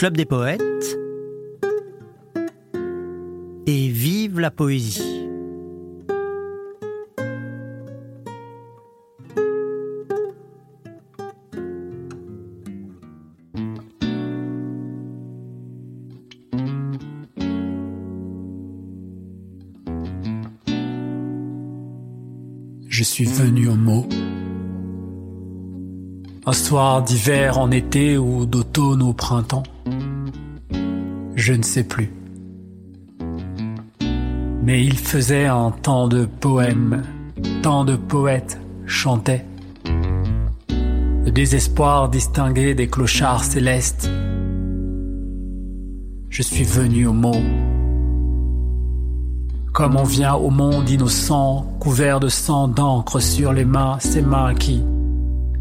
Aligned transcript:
Club 0.00 0.16
des 0.16 0.24
poètes 0.24 0.98
et 3.66 3.88
vive 3.88 4.40
la 4.40 4.50
poésie. 4.50 5.28
Je 22.88 23.02
suis 23.02 23.26
venu 23.26 23.68
au 23.68 23.74
mot. 23.74 24.06
Un 26.46 26.52
soir 26.54 27.02
d'hiver 27.02 27.58
en 27.58 27.70
été 27.70 28.16
ou 28.16 28.46
d'automne 28.46 29.02
au 29.02 29.12
printemps. 29.12 29.64
Je 31.50 31.56
ne 31.56 31.64
sais 31.64 31.82
plus. 31.82 32.12
Mais 34.62 34.84
il 34.84 34.96
faisait 34.96 35.46
un 35.46 35.72
temps 35.72 36.06
de 36.06 36.24
poèmes, 36.24 37.02
tant 37.60 37.84
de 37.84 37.96
poètes 37.96 38.60
chantaient. 38.86 39.44
Le 40.68 41.32
désespoir 41.32 42.08
distingué 42.08 42.76
des 42.76 42.86
clochards 42.86 43.42
célestes. 43.42 44.08
Je 46.28 46.42
suis 46.42 46.62
venu 46.62 47.08
au 47.08 47.12
mot. 47.12 47.42
Comme 49.72 49.96
on 49.96 50.04
vient 50.04 50.34
au 50.34 50.50
monde 50.50 50.88
innocent, 50.88 51.66
couvert 51.80 52.20
de 52.20 52.28
sang 52.28 52.68
d'encre 52.68 53.18
sur 53.18 53.52
les 53.52 53.64
mains, 53.64 53.96
ces 53.98 54.22
mains 54.22 54.54
qui 54.54 54.84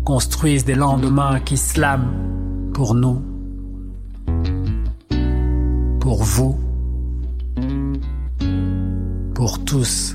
construisent 0.05 0.66
des 0.66 0.75
lendemains 0.75 1.39
qui 1.39 1.58
slament 1.58 2.13
pour 2.75 2.94
nous, 2.94 3.23
pour 6.20 6.25
vous, 6.25 6.59
pour 9.34 9.64
tous. 9.64 10.14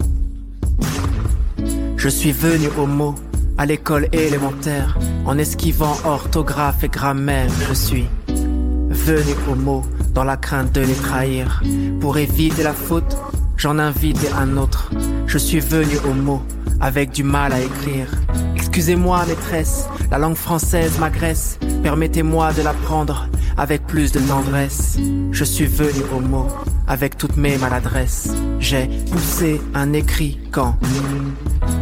Je 1.97 2.09
suis 2.11 2.33
venu 2.33 2.69
au 2.77 2.85
mot, 2.85 3.15
à 3.57 3.65
l'école 3.65 4.09
élémentaire, 4.13 4.99
en 5.25 5.39
esquivant 5.39 5.97
orthographe 6.05 6.85
et 6.85 6.89
grammaire. 6.89 7.49
Je 7.69 7.73
suis 7.73 8.07
venu 8.29 9.35
au 9.51 9.55
mot, 9.55 9.83
dans 10.13 10.25
la 10.25 10.37
crainte 10.37 10.75
de 10.75 10.83
les 10.83 10.93
trahir, 10.93 11.63
pour 12.03 12.19
éviter 12.19 12.63
la 12.63 12.75
faute 12.75 13.17
J'en 13.57 13.79
invite 13.79 14.31
un 14.37 14.57
autre. 14.59 14.91
Je 15.27 15.39
suis 15.39 15.61
venu 15.61 15.97
au 16.07 16.13
mot, 16.13 16.43
avec 16.81 17.13
du 17.13 17.23
mal 17.23 17.53
à 17.53 17.61
écrire. 17.61 18.09
Excusez-moi, 18.57 19.25
maîtresse, 19.27 19.87
la 20.11 20.19
langue 20.19 20.37
française 20.37 20.99
m'agresse. 20.99 21.59
Permettez-moi 21.83 22.53
de 22.53 22.63
l'apprendre 22.63 23.29
avec 23.57 23.87
plus 23.87 24.13
de 24.13 24.21
tendresse. 24.21 24.99
Je 25.31 25.45
suis 25.45 25.67
venu 25.67 26.03
au 26.15 26.21
mot, 26.21 26.49
avec 26.87 27.17
toutes 27.17 27.37
mes 27.37 27.57
maladresses. 27.59 28.35
J'ai 28.59 28.89
poussé 29.11 29.61
un 29.75 29.93
écrit 29.93 30.39
quand 30.51 30.77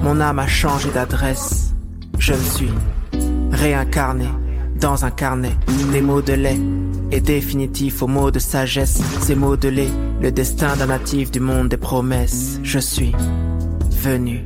mon 0.03 0.21
âme 0.21 0.39
a 0.39 0.47
changé 0.47 0.91
d'adresse. 0.91 1.75
Je 2.19 2.35
me 2.35 2.43
suis 2.43 2.71
réincarné 3.51 4.29
dans 4.81 5.05
un 5.05 5.11
carnet, 5.11 5.57
des 5.93 6.01
mots 6.01 6.23
de 6.23 6.33
lait 6.33 6.59
et 7.13 7.21
définitif 7.21 8.03
aux 8.03 8.09
mots 8.09 8.31
de 8.31 8.39
sagesse, 8.39 9.01
ces 9.21 9.35
mots 9.35 9.57
de 9.57 9.69
lait, 9.69 9.91
le 10.21 10.33
destin 10.33 10.77
d'un 10.77 10.87
natif 10.87 11.31
du 11.31 11.41
monde 11.41 11.69
des 11.69 11.77
promesses. 11.77 12.59
Je 12.63 12.79
suis 12.79 13.13
venu 14.03 14.45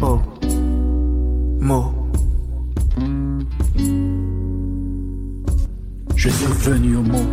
au 0.00 0.20
mot. 1.60 1.97
Je 6.28 6.34
suis 6.34 6.70
venu 6.70 6.96
au 6.96 7.02
mot. 7.02 7.26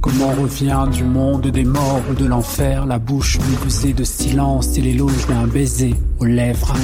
Comment 0.00 0.30
revient 0.30 0.86
du 0.90 1.04
monde 1.04 1.46
des 1.48 1.64
morts 1.64 2.00
ou 2.10 2.14
de 2.14 2.24
l'enfer 2.24 2.86
la 2.86 2.98
bouche 2.98 3.38
musée 3.62 3.92
de 3.92 4.04
silence 4.04 4.78
et 4.78 4.80
l'éloge 4.80 5.26
d'un 5.28 5.46
baiser 5.46 5.94
aux 6.18 6.24
lèvres 6.24 6.74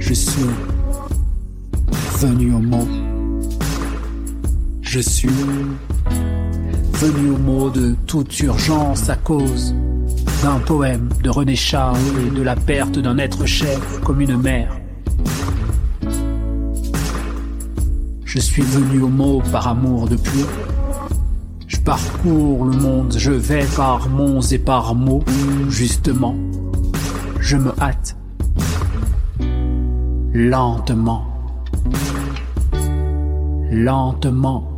Je 0.00 0.12
suis 0.12 0.42
venu 2.18 2.52
au 2.52 2.58
mot. 2.58 2.88
Je 4.82 4.98
suis 4.98 5.30
venu 6.94 7.30
au 7.30 7.38
mot 7.38 7.70
de 7.70 7.94
toute 8.08 8.40
urgence 8.40 9.08
à 9.08 9.14
cause 9.14 9.72
d'un 10.42 10.58
poème 10.58 11.08
de 11.22 11.30
René 11.30 11.54
Char 11.54 11.96
et 12.26 12.36
de 12.36 12.42
la 12.42 12.56
perte 12.56 12.98
d'un 12.98 13.18
être 13.18 13.46
cher 13.46 13.78
comme 14.04 14.20
une 14.20 14.36
mère. 14.36 14.76
Je 18.28 18.40
suis 18.40 18.60
venu 18.60 19.00
au 19.00 19.08
mot 19.08 19.42
par 19.50 19.68
amour 19.68 20.06
de 20.06 20.16
pluie. 20.16 20.44
Je 21.66 21.78
parcours 21.78 22.66
le 22.66 22.76
monde, 22.76 23.14
je 23.16 23.30
vais 23.30 23.64
par 23.74 24.10
monts 24.10 24.42
et 24.42 24.58
par 24.58 24.94
mots, 24.94 25.24
justement. 25.70 26.36
Je 27.40 27.56
me 27.56 27.72
hâte 27.80 28.16
lentement, 30.34 31.26
lentement 33.72 34.70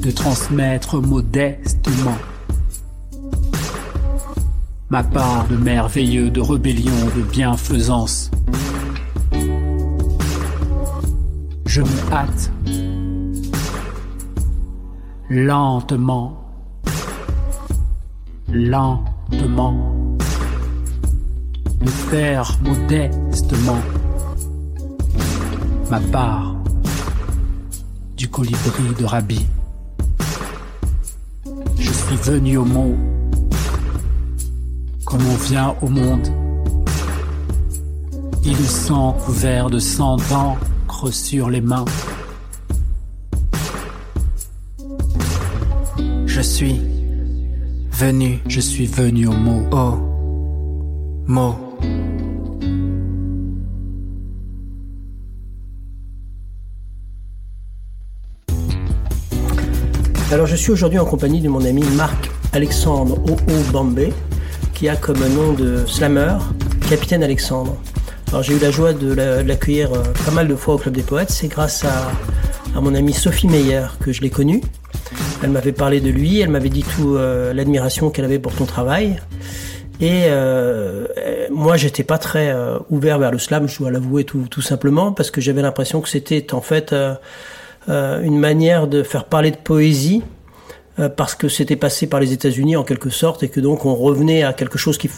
de 0.00 0.10
transmettre 0.10 1.00
modestement 1.00 2.18
ma 4.90 5.04
part 5.04 5.46
de 5.46 5.56
merveilleux, 5.56 6.30
de 6.30 6.40
rébellion, 6.40 6.92
de 7.16 7.22
bienfaisance. 7.22 8.32
Je 11.74 11.80
me 11.80 12.12
hâte. 12.12 12.52
Lentement, 15.28 16.40
lentement, 18.48 19.74
de 21.80 21.88
faire 21.88 22.56
modestement 22.62 23.82
ma 25.90 25.98
part 25.98 26.54
du 28.16 28.28
colibri 28.28 28.94
de 28.96 29.04
Rabbi 29.04 29.44
suis 31.74 32.16
venu 32.22 32.56
au 32.58 32.64
monde 32.64 32.98
comme 35.04 35.26
on 35.26 35.36
vient 35.48 35.74
au 35.82 35.88
monde. 35.88 36.28
Sang 38.66 39.12
couvert 39.24 39.70
de 39.70 39.78
sang 39.78 40.16
sur 41.10 41.50
les 41.50 41.60
mains. 41.60 41.84
Je 46.26 46.40
suis 46.40 46.80
venu, 47.92 48.40
je 48.46 48.60
suis 48.60 48.86
venu 48.86 49.26
au 49.26 49.32
mot. 49.32 49.62
Mot. 51.26 51.54
Alors 60.32 60.46
je 60.46 60.56
suis 60.56 60.72
aujourd'hui 60.72 60.98
en 60.98 61.04
compagnie 61.04 61.40
de 61.40 61.48
mon 61.48 61.64
ami 61.64 61.82
Marc 61.96 62.30
Alexandre 62.52 63.18
Oo 63.30 63.72
Bambé, 63.72 64.12
qui 64.74 64.88
a 64.88 64.96
comme 64.96 65.18
nom 65.18 65.52
de 65.52 65.84
slammer 65.86 66.38
Capitaine 66.88 67.22
Alexandre. 67.22 67.76
Alors 68.28 68.42
j'ai 68.42 68.54
eu 68.54 68.58
la 68.58 68.70
joie 68.70 68.92
de 68.92 69.12
l'accueillir 69.42 69.92
euh, 69.92 70.02
pas 70.24 70.32
mal 70.32 70.48
de 70.48 70.56
fois 70.56 70.74
au 70.74 70.78
Club 70.78 70.94
des 70.94 71.02
Poètes. 71.02 71.30
C'est 71.30 71.48
grâce 71.48 71.84
à, 71.84 72.80
mon 72.80 72.94
amie 72.94 73.12
Sophie 73.12 73.46
Meyer 73.46 73.86
que 74.00 74.12
je 74.12 74.20
l'ai 74.22 74.30
connu. 74.30 74.60
Elle 75.42 75.50
m'avait 75.50 75.72
parlé 75.72 76.00
de 76.00 76.10
lui, 76.10 76.40
elle 76.40 76.50
m'avait 76.50 76.70
dit 76.70 76.82
tout 76.82 77.16
euh, 77.16 77.52
l'admiration 77.52 78.10
qu'elle 78.10 78.24
avait 78.24 78.38
pour 78.38 78.52
ton 78.54 78.64
travail. 78.64 79.20
Et 80.00 80.24
euh, 80.26 81.06
moi, 81.50 81.76
j'étais 81.76 82.02
pas 82.02 82.18
très 82.18 82.52
ouvert 82.90 83.18
vers 83.18 83.30
le 83.30 83.38
slam, 83.38 83.68
je 83.68 83.78
dois 83.78 83.92
l'avouer 83.92 84.24
tout, 84.24 84.46
tout, 84.50 84.62
simplement, 84.62 85.12
parce 85.12 85.30
que 85.30 85.40
j'avais 85.40 85.62
l'impression 85.62 86.00
que 86.00 86.08
c'était 86.08 86.52
en 86.52 86.60
fait 86.60 86.92
euh, 87.88 88.22
une 88.22 88.38
manière 88.38 88.86
de 88.86 89.02
faire 89.02 89.24
parler 89.24 89.50
de 89.50 89.56
poésie 89.56 90.22
euh, 90.98 91.10
parce 91.10 91.34
que 91.34 91.48
c'était 91.48 91.76
passé 91.76 92.06
par 92.06 92.18
les 92.18 92.32
États-Unis 92.32 92.76
en 92.76 92.84
quelque 92.84 93.10
sorte 93.10 93.42
et 93.42 93.48
que 93.50 93.60
donc 93.60 93.84
on 93.84 93.94
revenait 93.94 94.42
à 94.42 94.54
quelque 94.54 94.78
chose 94.78 94.96
qui 94.96 95.10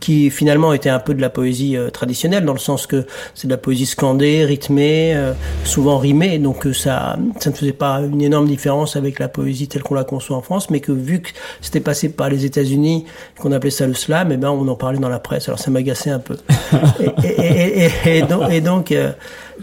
qui 0.00 0.30
finalement 0.30 0.72
était 0.72 0.90
un 0.90 0.98
peu 0.98 1.14
de 1.14 1.20
la 1.20 1.30
poésie 1.30 1.76
euh, 1.76 1.90
traditionnelle 1.90 2.44
dans 2.44 2.52
le 2.52 2.58
sens 2.58 2.86
que 2.86 3.06
c'est 3.34 3.46
de 3.46 3.52
la 3.52 3.58
poésie 3.58 3.86
scandée, 3.86 4.44
rythmée, 4.44 5.16
souvent 5.64 5.98
rimée, 5.98 6.38
donc 6.38 6.66
ça 6.74 7.16
ça 7.40 7.50
ne 7.50 7.54
faisait 7.54 7.72
pas 7.72 8.00
une 8.00 8.22
énorme 8.22 8.46
différence 8.46 8.96
avec 8.96 9.18
la 9.18 9.28
poésie 9.28 9.68
telle 9.68 9.82
qu'on 9.82 9.94
la 9.94 10.04
conçoit 10.04 10.36
en 10.36 10.42
France, 10.42 10.70
mais 10.70 10.80
que 10.80 10.92
vu 10.92 11.20
que 11.20 11.30
c'était 11.60 11.80
passé 11.80 12.08
par 12.08 12.28
les 12.28 12.44
États-Unis, 12.44 13.04
qu'on 13.38 13.52
appelait 13.52 13.70
ça 13.70 13.86
le 13.86 13.94
slam, 13.94 14.30
et 14.30 14.34
eh 14.34 14.36
ben 14.36 14.50
on 14.50 14.66
en 14.68 14.76
parlait 14.76 14.98
dans 14.98 15.08
la 15.08 15.18
presse. 15.18 15.48
Alors 15.48 15.58
ça 15.58 15.70
m'agaçait 15.70 16.10
un 16.10 16.18
peu. 16.18 16.36
et, 17.22 17.28
et, 17.28 17.90
et, 18.06 18.18
et, 18.50 18.60
donc, 18.60 18.94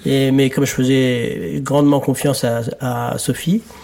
et, 0.06 0.32
mais 0.32 0.50
comme 0.50 0.66
je 0.66 0.74
faisais 0.74 1.62
grandement 1.64 2.00
confiance 2.00 2.44
à, 2.44 2.62
à 2.80 3.18
Sophie, 3.18 3.62
euh, 3.66 3.79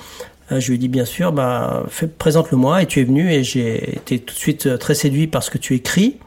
je 0.51 0.67
lui 0.67 0.75
ai 0.75 0.77
dit 0.77 0.89
bien 0.89 1.05
sûr, 1.05 1.31
bah, 1.31 1.83
présente-le-moi 2.17 2.83
et 2.83 2.85
tu 2.85 3.01
es 3.01 3.03
venu 3.03 3.31
et 3.31 3.43
j'ai 3.43 3.95
été 3.97 4.19
tout 4.19 4.33
de 4.33 4.39
suite 4.39 4.67
euh, 4.67 4.77
très 4.77 4.93
séduit 4.93 5.27
par 5.27 5.43
ce 5.43 5.49
que 5.49 5.57
tu 5.57 5.73
écris. 5.73 6.17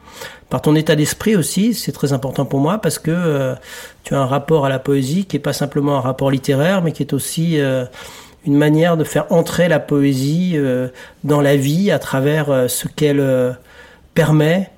par 0.51 0.63
ton 0.63 0.75
état 0.75 0.97
d'esprit 0.97 1.37
aussi. 1.37 1.75
C'est 1.75 1.93
très 1.93 2.13
important 2.13 2.45
pour 2.45 2.61
moi 2.61 2.79
parce 2.79 2.99
que 2.99 3.11
euh, 3.11 3.55
tu 4.05 4.15
as 4.15 4.21
un 4.21 4.27
rapport 4.27 4.67
à 4.67 4.69
la 4.69 4.79
poésie 4.79 5.27
qui 5.27 5.37
est 5.37 5.41
pas 5.41 5.53
simplement 5.53 5.97
un 5.97 6.01
rapport 6.01 6.31
littéraire, 6.31 6.83
mais 6.83 6.93
qui 6.93 7.03
est 7.03 7.13
aussi 7.13 7.61
euh, 7.61 7.85
une 8.47 8.57
manière 8.57 8.97
de 8.97 9.05
faire 9.05 9.27
entrer 9.31 9.69
la 9.69 9.81
poésie 9.81 10.53
euh, 10.55 10.89
dans 11.25 11.41
la 11.41 11.57
vie 11.57 11.91
à 11.91 11.99
travers 11.99 12.67
ce 12.69 12.89
qu'elle 12.89 13.57
permet 14.15 14.71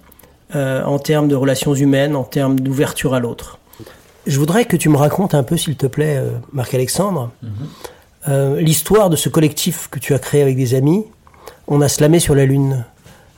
en 0.52 0.98
termes 0.98 1.28
de 1.28 1.36
relations 1.36 1.74
humaines, 1.74 2.16
en 2.16 2.24
termes 2.24 2.58
d'ouverture 2.58 3.14
à 3.14 3.20
l'autre. 3.20 3.58
Je 4.26 4.38
voudrais 4.38 4.64
que 4.64 4.76
tu 4.76 4.88
me 4.88 4.96
racontes 4.96 5.34
un 5.34 5.44
peu, 5.44 5.56
s'il 5.56 5.76
te 5.76 5.86
plaît, 5.86 6.20
Marc-Alexandre, 6.52 7.30
mhm. 8.26 8.56
l'histoire 8.58 9.10
de 9.10 9.16
ce 9.16 9.28
collectif 9.28 9.88
que 9.90 9.98
tu 9.98 10.14
as 10.14 10.18
créé 10.18 10.42
avec 10.42 10.56
des 10.56 10.74
amis. 10.74 11.04
On 11.68 11.80
a 11.80 11.88
slamé 11.88 12.18
sur 12.18 12.34
la 12.34 12.44
Lune. 12.44 12.84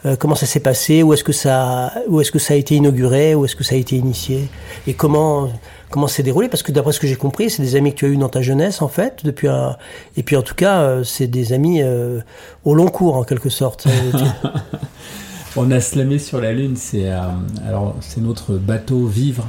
Euh, 0.05 0.17
comment 0.17 0.35
ça 0.35 0.47
s'est 0.47 0.61
passé, 0.61 1.05
où 1.05 1.13
est-ce 1.13 1.23
que 1.23 1.33
ça, 1.33 1.93
est-ce 2.21 2.33
que 2.33 2.41
ça 2.41 2.55
a 2.55 2.57
été 2.57 2.75
inauguré, 2.75 3.37
où 3.37 3.45
est-ce 3.45 3.55
que 3.55 3.63
ça 3.63 3.77
a 3.77 3.79
été 3.79 3.95
initié, 3.95 4.49
et 4.89 4.95
comment 4.95 5.49
comment 5.91 6.09
s'est 6.09 6.25
déroulé? 6.25 6.49
Parce 6.49 6.65
que 6.65 6.73
d'après 6.73 6.93
ce 6.93 6.99
que 6.99 7.07
j'ai 7.07 7.17
compris, 7.17 7.51
c'est 7.51 7.63
des 7.63 7.77
amis 7.77 7.93
que 7.93 7.99
tu 7.99 8.07
as 8.07 8.09
eu 8.09 8.17
dans 8.17 8.29
ta 8.29 8.43
jeunesse 8.43 8.83
en 8.83 8.89
fait, 8.89 9.25
depuis 9.25 9.49
et 10.17 10.23
puis 10.25 10.37
en 10.37 10.43
tout 10.43 10.57
cas, 10.57 10.81
euh, 10.81 11.05
c'est 11.05 11.29
des 11.29 11.53
amis 11.53 11.83
euh, 11.83 12.21
au 12.65 12.75
long 12.75 12.89
cours 12.89 13.17
en 13.17 13.23
quelque 13.23 13.49
sorte. 13.49 13.87
On 15.57 15.71
a 15.71 15.81
slamé 15.81 16.19
sur 16.19 16.41
la 16.41 16.53
lune, 16.53 16.77
c'est 16.77 17.11
c'est 18.01 18.23
notre 18.23 18.55
bateau 18.55 19.07
vivre, 19.07 19.47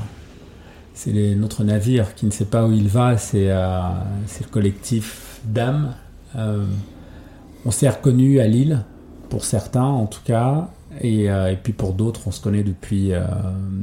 c'est 0.94 1.14
notre 1.36 1.64
navire 1.64 2.14
qui 2.14 2.26
ne 2.26 2.32
sait 2.32 2.46
pas 2.46 2.66
où 2.66 2.74
il 2.74 2.90
va, 2.90 3.18
c'est 3.18 3.48
le 3.48 4.50
collectif 4.52 5.23
d'âmes. 5.46 5.94
on 6.36 7.72
s'est 7.72 7.90
reconnu 7.90 8.40
à 8.40 8.48
Lille 8.48 8.84
pour 9.30 9.46
certains 9.46 9.84
en 9.84 10.06
tout 10.06 10.22
cas, 10.24 10.70
et, 11.02 11.30
euh, 11.30 11.56
puis 11.62 11.74
pour 11.74 11.94
d'autres, 11.94 12.28
on 12.28 12.32
se 12.32 12.42
connaît 12.42 12.64
depuis, 12.64 13.14
euh, 13.14 13.22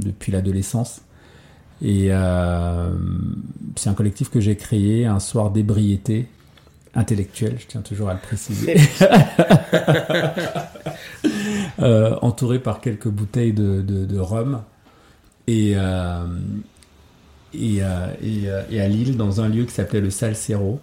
depuis 0.04 0.32
l'adolescence. 0.32 1.02
Et 1.82 2.08
euh, 2.10 2.90
c'est 3.76 3.88
un 3.88 3.94
collectif 3.94 4.30
que 4.30 4.40
j'ai 4.40 4.56
créé 4.56 5.06
un 5.06 5.18
soir 5.18 5.50
d'ébriété 5.50 6.28
intellectuelle, 6.94 7.56
je 7.58 7.66
tiens 7.66 7.80
toujours 7.80 8.10
à 8.10 8.14
le 8.14 8.20
préciser, 8.20 8.76
entouré 12.20 12.58
par 12.58 12.80
quelques 12.80 13.08
bouteilles 13.08 13.52
de, 13.52 13.80
de, 13.80 14.18
rhum. 14.18 14.62
Et, 15.46 15.76
et, 17.54 17.76
et, 17.78 17.80
à 18.80 18.88
Lille, 18.88 19.16
dans 19.16 19.40
un 19.40 19.48
lieu 19.48 19.64
qui 19.64 19.72
s'appelait 19.72 20.00
le 20.00 20.10
Salcero, 20.10 20.80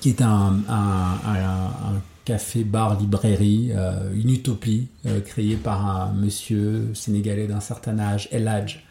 qui 0.00 0.10
est 0.10 0.22
un, 0.22 0.60
un, 0.68 1.14
un 1.24 2.00
café, 2.26 2.64
bar, 2.64 3.00
librairie, 3.00 3.70
euh, 3.74 4.12
une 4.12 4.28
utopie 4.30 4.88
euh, 5.06 5.20
créée 5.20 5.56
par 5.56 5.86
un 5.86 6.12
monsieur 6.12 6.90
sénégalais 6.92 7.46
d'un 7.46 7.60
certain 7.60 7.98
âge, 7.98 8.28
El 8.32 8.48
Hadj, 8.48 8.82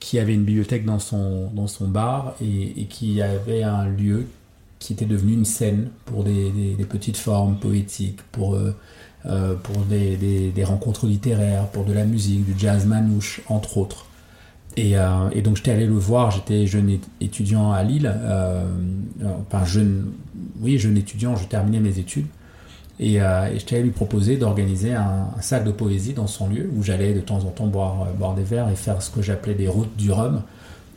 qui 0.00 0.18
avait 0.18 0.34
une 0.34 0.44
bibliothèque 0.44 0.86
dans 0.86 0.98
son, 0.98 1.50
bar 1.82 2.34
et, 2.40 2.86
qui 2.86 3.20
avait 3.20 3.62
un 3.62 3.86
lieu 3.86 4.26
qui 4.78 4.94
était 4.94 5.04
devenu 5.04 5.34
une 5.34 5.44
scène 5.44 5.90
pour 6.06 6.24
des, 6.24 6.74
petites 6.88 7.18
formes 7.18 7.56
poétiques, 7.56 8.22
pour, 8.32 8.54
euh, 8.54 8.74
pour 9.62 9.76
des, 9.84 10.64
rencontres 10.64 11.06
littéraires, 11.06 11.66
pour 11.68 11.84
de 11.84 11.92
la 11.92 12.06
musique, 12.06 12.46
du 12.46 12.58
jazz 12.58 12.86
manouche, 12.86 13.42
entre 13.48 13.76
autres. 13.76 14.06
Et, 14.76 14.92
et 15.32 15.42
donc 15.42 15.56
j'étais 15.56 15.72
allé 15.72 15.86
le 15.86 15.94
voir, 15.94 16.30
j'étais 16.30 16.66
jeune 16.66 16.98
étudiant 17.20 17.72
à 17.72 17.82
Lille, 17.82 18.10
enfin 19.20 19.64
jeune, 19.64 20.12
oui 20.60 20.78
jeune 20.78 20.96
étudiant, 20.96 21.36
je 21.36 21.44
terminais 21.46 21.80
mes 21.80 21.98
études. 21.98 22.26
Et, 23.02 23.22
euh, 23.22 23.48
et 23.50 23.58
je 23.58 23.76
lui 23.76 23.90
proposer 23.90 24.36
d'organiser 24.36 24.92
un, 24.92 25.30
sac 25.40 25.64
de 25.64 25.72
poésie 25.72 26.12
dans 26.12 26.26
son 26.26 26.50
lieu 26.50 26.70
où 26.76 26.82
j'allais 26.82 27.14
de 27.14 27.20
temps 27.20 27.38
en 27.38 27.50
temps 27.50 27.66
boire, 27.66 28.02
euh, 28.02 28.12
boire 28.12 28.34
des 28.34 28.42
verres 28.42 28.68
et 28.68 28.76
faire 28.76 29.00
ce 29.00 29.10
que 29.10 29.22
j'appelais 29.22 29.54
des 29.54 29.68
routes 29.68 29.96
du 29.96 30.12
rhum. 30.12 30.42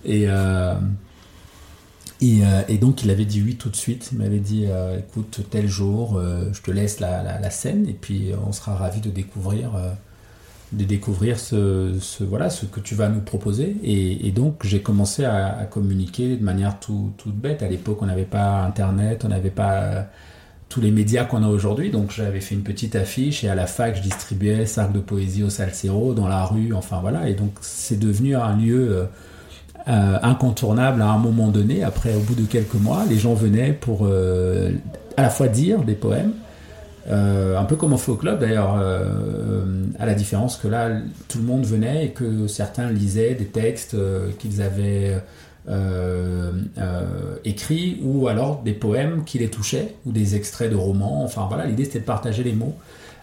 Et, 0.04 0.26
euh, 0.28 0.74
euh, 2.22 2.78
donc 2.78 3.04
il 3.04 3.10
avait 3.10 3.24
dit 3.24 3.42
oui 3.42 3.56
tout 3.56 3.70
de 3.70 3.78
suite. 3.78 4.10
Il 4.12 4.18
m'avait 4.18 4.40
dit 4.40 4.66
écoute, 4.98 5.42
tel 5.50 5.68
jour, 5.70 6.22
je 6.52 6.62
te 6.62 6.72
laisse 6.72 7.00
la, 7.00 7.40
la, 7.40 7.50
scène 7.50 7.88
et 7.88 7.94
puis 7.94 8.32
on 8.46 8.52
sera 8.52 8.76
ravis 8.76 9.02
de 9.02 9.10
découvrir, 9.10 9.72
de 10.74 10.84
découvrir 10.84 11.40
ce, 11.40 11.94
voilà, 12.22 12.50
ce 12.50 12.66
que 12.66 12.80
tu 12.80 12.96
vas 12.96 13.10
nous 13.10 13.22
proposer. 13.22 13.78
Et, 13.84 14.32
donc 14.32 14.62
j'ai 14.64 14.82
commencé 14.82 15.26
à, 15.26 15.68
communiquer 15.70 16.36
de 16.36 16.44
manière 16.44 16.80
tout, 16.80 17.14
toute 17.18 17.36
bête. 17.36 17.64
À 17.64 17.70
l'époque, 17.70 18.00
on 18.02 18.06
n'avait 18.06 18.24
pas 18.24 18.64
Internet, 18.64 19.24
on 19.26 19.30
n'avait 19.30 19.50
pas 19.50 20.08
tous 20.70 20.82
les 20.82 20.92
médias 20.92 21.24
qu'on 21.24 21.44
a 21.44 21.48
aujourd'hui. 21.48 21.92
Donc 21.92 22.12
j'avais 22.12 22.42
fait 22.42 22.56
une 22.56 22.64
petite 22.64 22.96
affiche 22.96 23.44
et 23.44 23.50
à 23.50 23.56
la 23.56 23.68
fac, 23.68 23.96
je 23.96 24.02
distribuais 24.02 24.66
sac 24.66 24.92
de 24.92 25.00
poésie 25.00 25.44
au 25.44 25.50
Salsero, 25.50 26.14
dans 26.14 26.28
la 26.28 26.44
rue, 26.46 26.74
enfin 26.74 27.00
voilà. 27.02 27.30
Et 27.30 27.36
donc 27.36 27.52
c'est 27.62 28.00
devenu 28.00 28.36
un 28.36 28.56
lieu 28.58 28.92
euh, 28.92 29.06
euh, 29.88 30.18
incontournable 30.24 31.02
à 31.02 31.10
un 31.10 31.18
moment 31.18 31.50
donné. 31.50 31.84
Après, 31.84 32.16
au 32.16 32.22
bout 32.22 32.36
de 32.36 32.46
quelques 32.46 32.76
mois, 32.76 33.04
les 33.08 33.18
gens 33.18 33.34
venaient 33.34 33.74
pour 33.74 34.02
euh, 34.04 34.72
à 35.18 35.22
la 35.22 35.30
fois 35.30 35.48
dire 35.48 35.84
des 35.84 35.94
poèmes, 35.94 36.32
un 37.10 37.66
peu 37.66 37.76
comme 37.76 37.94
on 37.94 37.98
fait 37.98 38.16
club 38.16 38.40
d'ailleurs, 38.40 38.76
à 40.00 40.06
la 40.06 40.14
différence 40.14 40.58
que 40.58 40.68
là, 40.68 40.90
tout 41.28 41.38
le 41.38 41.44
monde 41.44 41.66
venait 41.66 42.06
et 42.06 42.10
que 42.12 42.48
certains 42.48 42.90
lisaient 42.90 43.36
des 43.36 43.46
textes 43.46 43.96
qu'ils 44.40 44.62
avaient 44.62 45.22
euh, 45.70 46.52
euh, 46.78 47.38
écrits 47.46 48.02
ou 48.04 48.28
alors 48.28 48.64
des 48.64 48.74
poèmes 48.74 49.24
qui 49.24 49.40
les 49.40 49.48
touchaient 49.48 49.96
ou 50.06 50.12
des 50.12 50.36
extraits 50.36 50.70
de 50.70 50.76
romans. 50.76 51.24
Enfin 51.24 51.46
voilà, 51.48 51.66
l'idée 51.66 51.86
c'était 51.86 52.00
de 52.00 52.04
partager 52.04 52.44
les 52.44 52.52
mots. 52.52 52.76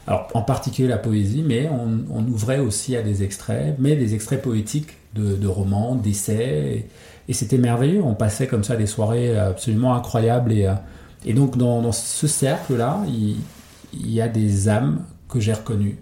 Alors 0.07 0.29
en 0.33 0.41
particulier 0.41 0.89
la 0.89 0.97
poésie, 0.97 1.45
mais 1.47 1.69
on, 1.69 2.27
ouvrait 2.27 2.59
aussi 2.59 2.97
à 2.97 3.03
des 3.03 3.23
extraits, 3.23 3.77
mais 3.79 3.95
des 3.95 4.15
extraits 4.15 4.41
poétiques 4.41 4.97
de, 5.15 5.47
romans, 5.47 5.97
d'essais. 5.97 6.87
Et, 7.29 7.33
c'était 7.35 7.59
merveilleux. 7.59 8.03
On 8.03 8.15
passait 8.15 8.47
comme 8.47 8.65
ça 8.65 8.77
des 8.77 8.87
soirées 8.87 9.39
absolument 9.39 9.95
incroyables. 9.95 10.53
Et, 10.53 10.67
euh, 10.67 10.73
et 11.27 11.35
donc 11.35 11.59
dans, 11.59 11.93
ce 11.93 12.27
cercle-là, 12.27 13.03
y 13.93 14.21
a 14.21 14.29
des 14.29 14.69
âmes 14.69 15.05
que 15.29 15.41
j'ai 15.41 15.53
reconnues. 15.53 15.99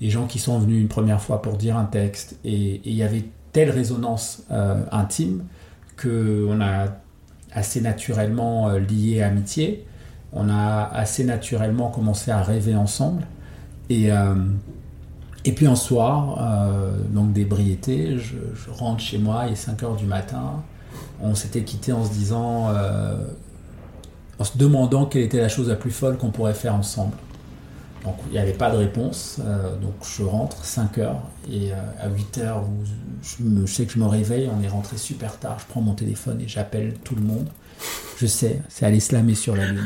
Des 0.00 0.10
gens 0.10 0.26
qui 0.26 0.38
sont 0.38 0.58
venus 0.58 0.80
une 0.80 0.88
première 0.88 1.20
fois 1.20 1.42
pour 1.42 1.56
dire 1.56 1.76
un 1.76 1.84
texte. 1.84 2.36
Et, 2.44 2.80
il 2.84 2.94
y 2.94 3.02
avait 3.02 3.24
telle 3.52 3.70
résonance 3.70 4.44
intime 4.92 5.44
qu'on 6.00 6.60
a 6.60 6.86
assez 7.52 7.80
naturellement 7.80 8.68
euh, 8.68 8.78
lié 8.78 9.22
amitié, 9.22 9.86
on 10.32 10.48
a 10.48 10.84
assez 10.84 11.24
naturellement 11.24 11.88
commencé 11.88 12.30
à 12.30 12.42
rêver 12.42 12.74
ensemble. 12.74 13.26
Et, 13.88 14.12
euh, 14.12 14.34
et 15.44 15.52
puis 15.52 15.66
un 15.66 15.74
soir, 15.74 16.38
euh, 16.40 16.92
donc 17.10 17.32
d'ébriété, 17.32 18.18
je, 18.18 18.36
je, 18.54 18.70
rentre 18.70 19.00
chez 19.00 19.18
moi, 19.18 19.44
il 19.48 19.54
est 19.54 19.56
5 19.56 19.82
heures 19.82 19.96
du 19.96 20.06
matin. 20.06 20.62
On 21.20 21.34
s'était 21.34 21.62
quitté 21.62 21.92
en 21.92 22.04
se 22.04 22.12
disant, 22.12 22.72
en 24.40 24.44
se 24.44 24.56
demandant 24.56 25.04
quelle 25.04 25.22
était 25.22 25.40
la 25.40 25.48
chose 25.48 25.68
la 25.68 25.76
plus 25.76 25.90
folle 25.90 26.16
qu'on 26.16 26.30
pourrait 26.30 26.54
faire 26.54 26.74
ensemble. 26.74 27.12
Donc 28.04 28.14
il 28.28 28.32
n'y 28.32 28.38
avait 28.38 28.54
pas 28.54 28.70
de 28.70 28.78
réponse, 28.78 29.38
euh, 29.44 29.76
donc 29.76 29.92
je 30.02 30.22
rentre 30.22 30.64
5 30.64 30.96
heures 30.98 31.20
et 31.52 31.70
euh, 31.72 31.74
à 32.02 32.08
8 32.08 32.38
heures, 32.38 32.64
je, 33.22 33.66
sais 33.70 33.84
que 33.84 33.92
je 33.92 33.98
me 33.98 34.06
réveille, 34.06 34.48
on 34.50 34.62
est 34.64 34.68
rentré 34.68 34.96
super 34.96 35.38
tard, 35.38 35.58
je 35.60 35.66
prends 35.68 35.82
mon 35.82 35.92
téléphone 35.92 36.40
et 36.40 36.48
j'appelle 36.48 36.94
tout 37.04 37.14
le 37.14 37.20
monde. 37.20 37.46
Je 38.18 38.26
sais, 38.26 38.60
c'est 38.70 38.86
aller 38.86 39.00
slammer 39.00 39.34
sur 39.34 39.54
la 39.56 39.66
lune. 39.66 39.84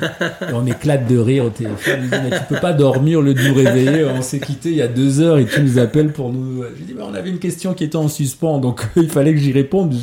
Et 0.48 0.52
on 0.52 0.66
éclate 0.66 1.06
de 1.06 1.16
rire 1.16 1.44
au 1.44 1.50
téléphone. 1.50 2.00
Il 2.02 2.10
dit, 2.10 2.16
mais 2.24 2.36
tu 2.36 2.44
peux 2.48 2.58
pas 2.58 2.72
dormir 2.72 3.20
le 3.20 3.32
lieu 3.32 3.34
de 3.34 3.48
nous 3.48 3.54
réveiller. 3.54 4.04
On 4.04 4.22
s'est 4.22 4.40
quitté 4.40 4.70
il 4.70 4.76
y 4.76 4.82
a 4.82 4.88
deux 4.88 5.20
heures 5.20 5.38
et 5.38 5.46
tu 5.46 5.62
nous 5.62 5.78
appelles 5.78 6.12
pour 6.12 6.32
nous. 6.32 6.64
J'ai 6.76 6.86
dit, 6.86 6.94
mais 6.96 7.04
on 7.04 7.14
avait 7.14 7.30
une 7.30 7.38
question 7.38 7.72
qui 7.72 7.84
était 7.84 7.94
en 7.94 8.08
suspens, 8.08 8.58
donc 8.58 8.84
il 8.96 9.08
fallait 9.08 9.32
que 9.32 9.38
j'y 9.38 9.52
réponde. 9.52 9.94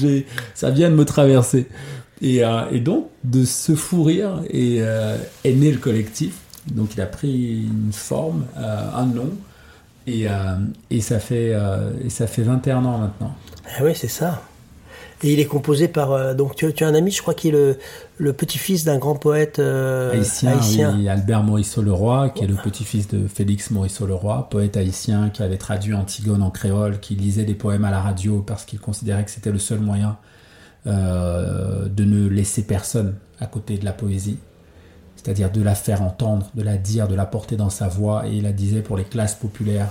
Ça 0.53 0.69
vient 0.69 0.89
de 0.89 0.95
me 0.95 1.03
traverser. 1.03 1.67
Et, 2.21 2.43
euh, 2.43 2.69
et 2.71 2.79
donc, 2.79 3.07
de 3.23 3.45
ce 3.45 3.75
fou 3.75 4.03
rire 4.03 4.41
est, 4.49 4.77
est 5.43 5.53
né 5.53 5.71
le 5.71 5.77
collectif 5.77 6.33
donc 6.67 6.95
il 6.95 7.01
a 7.01 7.05
pris 7.05 7.63
une 7.63 7.91
forme, 7.91 8.45
euh, 8.57 8.89
un 8.95 9.05
nom, 9.05 9.29
et, 10.07 10.27
euh, 10.27 10.31
et, 10.89 11.01
ça 11.01 11.19
fait, 11.19 11.51
euh, 11.53 11.91
et 12.03 12.09
ça 12.09 12.27
fait 12.27 12.43
21 12.43 12.85
ans 12.85 12.97
maintenant. 12.97 13.35
Ah 13.77 13.83
oui, 13.83 13.91
c'est 13.95 14.07
ça. 14.07 14.43
Et 15.23 15.33
il 15.33 15.39
est 15.39 15.45
composé 15.45 15.87
par. 15.87 16.33
donc 16.33 16.55
tu, 16.55 16.73
tu, 16.73 16.83
as 16.83 16.87
un 16.87 16.95
ami, 16.95 17.11
je 17.11 17.21
crois, 17.21 17.35
qui 17.35 17.49
est 17.49 17.51
le, 17.51 17.77
le 18.17 18.33
petit-fils 18.33 18.85
d'un 18.85 18.97
grand 18.97 19.13
poète 19.13 19.59
haïtien, 19.59 20.95
Oui, 20.95 21.07
Albert 21.07 21.43
Morisseau-Leroy, 21.43 22.31
qui 22.31 22.43
est 22.43 22.47
le 22.47 22.55
petit-fils 22.55 23.07
de 23.07 23.27
Félix 23.27 23.69
Morisseau-Leroy, 23.69 24.47
poète 24.49 24.77
haïtien 24.77 25.29
qui 25.29 25.43
avait 25.43 25.59
traduit 25.59 25.93
Antigone 25.93 26.41
en 26.41 26.49
créole, 26.49 26.99
qui 26.99 27.13
lisait 27.13 27.43
des 27.43 27.53
poèmes 27.53 27.85
à 27.85 27.91
la 27.91 28.01
radio 28.01 28.43
parce 28.45 28.65
qu'il 28.65 28.79
considérait 28.79 29.23
que 29.23 29.29
c'était 29.29 29.51
le 29.51 29.59
seul 29.59 29.79
moyen 29.79 30.17
de 30.85 32.03
ne 32.03 32.27
laisser 32.27 32.63
personne 32.63 33.15
à 33.39 33.45
côté 33.45 33.77
de 33.77 33.85
la 33.85 33.93
poésie 33.93 34.37
c'est-à-dire 35.23 35.51
de 35.51 35.61
la 35.61 35.75
faire 35.75 36.01
entendre, 36.01 36.49
de 36.55 36.63
la 36.63 36.77
dire, 36.77 37.07
de 37.07 37.15
la 37.15 37.25
porter 37.25 37.55
dans 37.55 37.69
sa 37.69 37.87
voix. 37.87 38.27
Et 38.27 38.37
il 38.37 38.43
la 38.43 38.51
disait 38.51 38.81
pour 38.81 38.97
les 38.97 39.03
classes 39.03 39.35
populaires, 39.35 39.89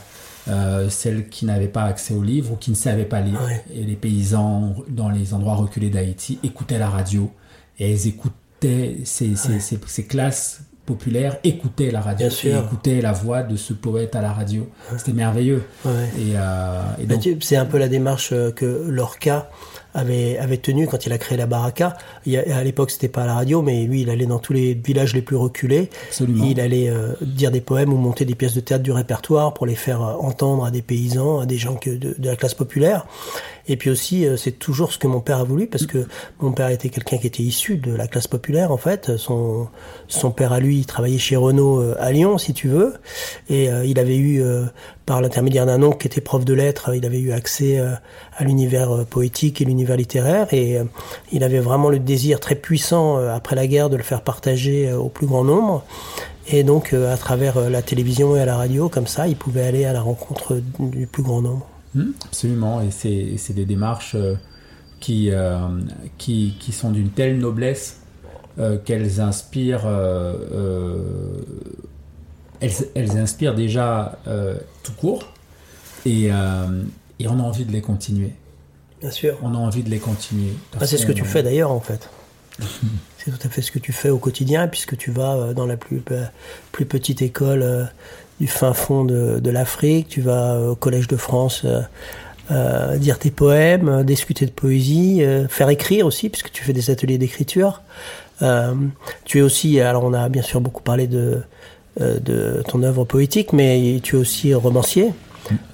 euh, 0.48 0.88
celles 0.88 1.28
qui 1.28 1.44
n'avaient 1.44 1.68
pas 1.68 1.84
accès 1.84 2.14
aux 2.14 2.22
livres 2.22 2.52
ou 2.52 2.56
qui 2.56 2.70
ne 2.70 2.76
savaient 2.76 3.04
pas 3.04 3.20
lire. 3.20 3.40
Et 3.72 3.84
les 3.84 3.96
paysans 3.96 4.74
dans 4.88 5.08
les 5.08 5.32
endroits 5.32 5.54
reculés 5.54 5.90
d'Haïti 5.90 6.38
écoutaient 6.42 6.78
la 6.78 6.88
radio 6.90 7.30
et 7.78 7.92
elles 7.92 8.08
écoutaient 8.08 8.98
ces, 9.04 9.36
ces, 9.36 10.04
classes 10.04 10.62
populaire 10.84 11.36
écoutaient 11.44 11.92
la 11.92 12.00
radio, 12.00 12.26
et 12.44 12.50
écoutaient 12.50 13.00
la 13.00 13.12
voix 13.12 13.44
de 13.44 13.54
ce 13.54 13.72
poète 13.72 14.16
à 14.16 14.22
la 14.22 14.32
radio. 14.32 14.68
C'était 14.98 15.12
merveilleux. 15.12 15.62
Ouais. 15.84 16.08
Et, 16.18 16.32
euh, 16.34 16.82
et 17.00 17.06
donc, 17.06 17.20
tu- 17.20 17.38
C'est 17.40 17.56
un 17.56 17.64
peu 17.66 17.78
la 17.78 17.86
démarche 17.88 18.30
euh, 18.32 18.50
que 18.50 18.86
Lorca 18.88 19.48
avait, 19.94 20.38
avait 20.38 20.56
tenue 20.56 20.86
quand 20.86 21.06
il 21.06 21.12
a 21.12 21.18
créé 21.18 21.36
la 21.36 21.46
Baraka. 21.46 21.96
Il 22.26 22.36
à 22.36 22.64
l'époque, 22.64 22.90
c'était 22.90 23.08
pas 23.08 23.22
à 23.22 23.26
la 23.26 23.34
radio, 23.34 23.62
mais 23.62 23.84
lui, 23.84 24.02
il 24.02 24.10
allait 24.10 24.26
dans 24.26 24.38
tous 24.38 24.52
les 24.52 24.74
villages 24.74 25.14
les 25.14 25.22
plus 25.22 25.36
reculés. 25.36 25.90
Absolument. 26.08 26.44
Il 26.44 26.60
allait 26.60 26.88
euh, 26.88 27.14
dire 27.20 27.50
des 27.50 27.60
poèmes 27.60 27.92
ou 27.92 27.96
monter 27.96 28.24
des 28.24 28.34
pièces 28.34 28.54
de 28.54 28.60
théâtre 28.60 28.82
du 28.82 28.92
répertoire 28.92 29.54
pour 29.54 29.66
les 29.66 29.74
faire 29.74 30.02
euh, 30.02 30.14
entendre 30.14 30.64
à 30.64 30.70
des 30.70 30.82
paysans, 30.82 31.40
à 31.40 31.46
des 31.46 31.58
gens 31.58 31.76
que 31.76 31.90
de, 31.90 32.14
de 32.16 32.28
la 32.28 32.36
classe 32.36 32.54
populaire. 32.54 33.06
Et 33.70 33.76
puis 33.76 33.88
aussi, 33.88 34.26
euh, 34.26 34.36
c'est 34.36 34.52
toujours 34.52 34.92
ce 34.92 34.98
que 34.98 35.06
mon 35.06 35.20
père 35.20 35.38
a 35.38 35.44
voulu, 35.44 35.66
parce 35.66 35.86
que 35.86 36.06
mon 36.40 36.52
père 36.52 36.68
était 36.68 36.90
quelqu'un 36.90 37.16
qui 37.16 37.26
était 37.26 37.42
issu 37.42 37.78
de 37.78 37.94
la 37.94 38.06
classe 38.06 38.26
populaire, 38.26 38.72
en 38.72 38.76
fait. 38.76 39.16
Son, 39.16 39.68
son 40.08 40.30
père 40.32 40.52
à 40.52 40.60
lui, 40.60 40.78
il 40.78 40.86
travaillait 40.86 41.18
chez 41.18 41.36
Renault 41.36 41.80
euh, 41.80 41.94
à 41.98 42.12
Lyon, 42.12 42.36
si 42.36 42.52
tu 42.52 42.68
veux. 42.68 42.94
Et 43.48 43.70
euh, 43.70 43.86
il 43.86 43.98
avait 43.98 44.16
eu, 44.16 44.42
euh, 44.42 44.64
par 45.06 45.20
l'intermédiaire 45.20 45.66
d'un 45.66 45.82
oncle 45.82 45.98
qui 45.98 46.08
était 46.08 46.20
prof 46.20 46.44
de 46.44 46.52
lettres, 46.52 46.94
il 46.94 47.06
avait 47.06 47.20
eu 47.20 47.32
accès 47.32 47.78
euh, 47.78 47.94
à 48.36 48.44
l'univers 48.44 48.90
euh, 48.92 49.04
poétique 49.04 49.60
et 49.60 49.64
l'univers 49.64 49.96
littéraire. 49.96 50.52
Et 50.52 50.76
euh, 50.76 50.84
il 51.32 51.44
avait 51.44 51.60
vraiment 51.60 51.90
le 51.90 51.98
désir 51.98 52.40
très 52.40 52.56
puissant, 52.56 53.18
euh, 53.18 53.32
après 53.34 53.56
la 53.56 53.66
guerre, 53.66 53.88
de 53.88 53.96
le 53.96 54.02
faire 54.02 54.22
partager 54.22 54.88
euh, 54.88 54.98
au 54.98 55.08
plus 55.08 55.26
grand 55.26 55.44
nombre. 55.44 55.84
Et 56.48 56.64
donc, 56.64 56.92
euh, 56.92 57.12
à 57.12 57.16
travers 57.16 57.56
euh, 57.56 57.68
la 57.68 57.82
télévision 57.82 58.34
et 58.34 58.40
à 58.40 58.44
la 58.44 58.56
radio, 58.56 58.88
comme 58.88 59.06
ça, 59.06 59.28
il 59.28 59.36
pouvait 59.36 59.62
aller 59.62 59.84
à 59.84 59.92
la 59.92 60.00
rencontre 60.00 60.60
du 60.78 61.06
plus 61.06 61.22
grand 61.22 61.42
nombre. 61.42 61.66
Hmm, 61.94 62.10
absolument. 62.24 62.80
Et 62.82 62.90
c'est 62.90 63.52
des 63.52 63.64
démarches 63.64 64.14
euh, 64.14 64.34
qui, 65.00 65.30
euh, 65.30 65.68
qui, 66.18 66.56
qui 66.58 66.72
sont 66.72 66.90
d'une 66.90 67.10
telle 67.10 67.38
noblesse 67.38 68.00
euh, 68.58 68.78
qu'elles 68.78 69.20
inspirent. 69.20 69.86
elles, 72.60 72.72
elles 72.94 73.18
inspirent 73.18 73.54
déjà 73.54 74.18
tout 74.82 74.92
court. 74.92 75.32
Et, 76.06 76.26
et 76.26 77.28
on 77.28 77.38
a 77.38 77.42
envie 77.42 77.64
de 77.64 77.72
les 77.72 77.82
continuer. 77.82 78.32
Bien 79.00 79.10
sûr. 79.10 79.38
On 79.42 79.54
a 79.54 79.58
envie 79.58 79.82
de 79.82 79.90
les 79.90 79.98
continuer. 79.98 80.52
Ah, 80.78 80.86
c'est 80.86 80.98
ce 80.98 81.06
que 81.06 81.12
tu 81.12 81.24
fais 81.24 81.42
d'ailleurs 81.42 81.70
en 81.70 81.80
fait. 81.80 82.08
C'est 83.22 83.30
tout 83.30 83.46
à 83.46 83.50
fait 83.50 83.60
ce 83.60 83.70
que 83.70 83.78
tu 83.78 83.92
fais 83.92 84.08
au 84.08 84.16
quotidien 84.16 84.66
puisque 84.66 84.96
tu 84.96 85.10
vas 85.10 85.52
dans 85.52 85.66
la 85.66 85.76
plus, 85.76 86.02
plus 86.72 86.86
petite 86.86 87.20
école 87.20 87.90
du 88.40 88.46
fin 88.46 88.72
fond 88.72 89.04
de, 89.04 89.38
de 89.38 89.50
l'Afrique, 89.50 90.08
tu 90.08 90.20
vas 90.20 90.54
euh, 90.54 90.70
au 90.70 90.74
Collège 90.74 91.06
de 91.08 91.16
France 91.16 91.62
euh, 91.64 91.80
euh, 92.50 92.96
dire 92.96 93.18
tes 93.18 93.30
poèmes, 93.30 94.02
discuter 94.02 94.46
de 94.46 94.50
poésie, 94.50 95.22
faire 95.48 95.68
écrire 95.68 96.06
aussi 96.06 96.28
puisque 96.28 96.50
tu 96.50 96.64
fais 96.64 96.72
des 96.72 96.90
ateliers 96.90 97.18
d'écriture. 97.18 97.82
Tu 99.24 99.38
es 99.38 99.42
aussi, 99.42 99.80
alors 99.80 100.02
on 100.04 100.14
a 100.14 100.28
bien 100.28 100.42
sûr 100.42 100.60
beaucoup 100.60 100.82
parlé 100.82 101.06
de, 101.06 101.42
de 102.00 102.62
ton 102.66 102.82
œuvre 102.82 103.04
poétique, 103.04 103.52
mais 103.52 104.00
tu 104.02 104.16
es 104.16 104.18
aussi 104.18 104.52
romancier. 104.54 105.12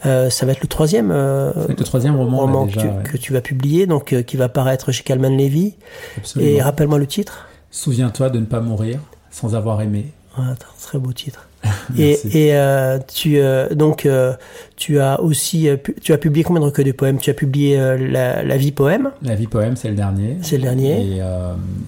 Euh, 0.04 0.30
ça 0.30 0.46
va 0.46 0.52
être 0.52 0.62
le 0.62 0.68
troisième 0.68 1.11
euh, 1.11 1.52
le 1.68 1.75
troisième 1.75 2.16
roman, 2.16 2.46
là, 2.46 2.52
roman 2.52 2.66
déjà. 2.66 2.82
que, 2.82 2.87
tu, 2.87 2.92
ouais. 2.92 3.02
que 3.04 3.16
tu 3.16 3.32
vas 3.32 3.40
publier, 3.40 3.87
donc 3.87 4.12
euh, 4.12 4.23
qui 4.23 4.37
va 4.37 4.49
paraître 4.49 4.92
chez 4.92 5.02
Calman 5.02 5.30
Levy. 5.37 5.75
Absolument. 6.16 6.50
Et 6.50 6.62
rappelle-moi 6.62 6.99
le 6.99 7.06
titre. 7.06 7.49
Souviens-toi 7.70 8.30
de 8.30 8.38
ne 8.38 8.46
pas 8.46 8.61
mourir 8.61 9.00
sans 9.30 9.54
avoir 9.54 9.82
aimé. 9.82 10.12
Ah, 10.37 10.50
attends, 10.50 10.66
très 10.81 10.99
beau 10.99 11.12
titre. 11.12 11.49
Et 11.99 12.19
et 12.33 12.55
euh, 12.55 12.99
tu 12.99 13.38
euh, 13.38 13.75
donc 13.75 14.07
euh, 14.07 14.35
tu 14.76 15.00
as 15.00 15.21
aussi 15.21 15.69
tu 16.02 16.12
as 16.12 16.19
publié 16.19 16.45
combien 16.45 16.61
de 16.61 16.66
recueils 16.66 16.85
de 16.85 16.93
poèmes? 16.93 17.19
Tu 17.19 17.31
as 17.31 17.35
publié 17.35 17.76
la, 17.76 18.43
la 18.43 18.57
vie 18.57 18.73
poème? 18.73 19.11
La 19.23 19.35
vie 19.35 19.47
poème, 19.47 19.76
c'est 19.76 19.88
le 19.88 19.97
dernier. 19.97 20.37
C'est 20.43 20.59
le 20.59 20.62
dernier. 20.62 21.00
Et 21.00 21.23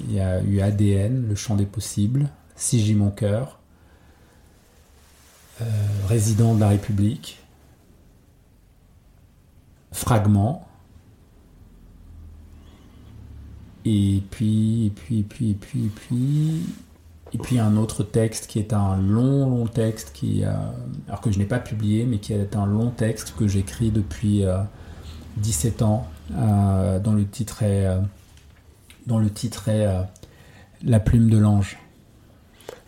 il 0.08 0.14
y 0.14 0.20
a 0.20 0.40
eu 0.42 0.60
ADN, 0.60 1.26
Le 1.28 1.34
chant 1.34 1.56
des 1.56 1.66
possibles, 1.66 2.28
Si 2.56 2.84
j'ai 2.84 2.94
mon 2.94 3.10
cœur, 3.10 3.58
Résident 6.08 6.54
de 6.54 6.60
la 6.60 6.68
République, 6.68 7.38
Fragment. 9.92 10.64
Et 13.84 14.22
puis, 14.30 14.86
et 14.86 14.90
puis, 14.90 15.20
et 15.20 15.22
puis, 15.22 15.50
et 15.50 15.54
puis, 15.54 15.84
et 15.84 15.88
puis, 15.88 16.62
et 17.34 17.38
puis 17.38 17.58
un 17.58 17.76
autre 17.76 18.02
texte 18.04 18.46
qui 18.46 18.58
est 18.58 18.72
un 18.72 18.96
long, 18.96 19.48
long 19.50 19.66
texte 19.66 20.12
qui, 20.14 20.44
euh, 20.44 20.50
alors 21.08 21.20
que 21.20 21.30
je 21.30 21.38
n'ai 21.38 21.44
pas 21.44 21.58
publié, 21.58 22.04
mais 22.06 22.18
qui 22.18 22.32
est 22.32 22.56
un 22.56 22.66
long 22.66 22.90
texte 22.90 23.34
que 23.38 23.46
j'écris 23.46 23.90
depuis 23.90 24.44
euh, 24.44 24.58
17 25.36 25.82
ans, 25.82 26.06
euh, 26.36 26.98
dont 26.98 27.12
le 27.12 27.26
titre 27.26 27.62
est, 27.62 27.86
euh, 27.86 27.98
dont 29.06 29.18
le 29.18 29.30
titre 29.30 29.68
est 29.68 29.86
La 30.84 31.00
plume 31.00 31.28
de 31.28 31.36
l'ange, 31.36 31.78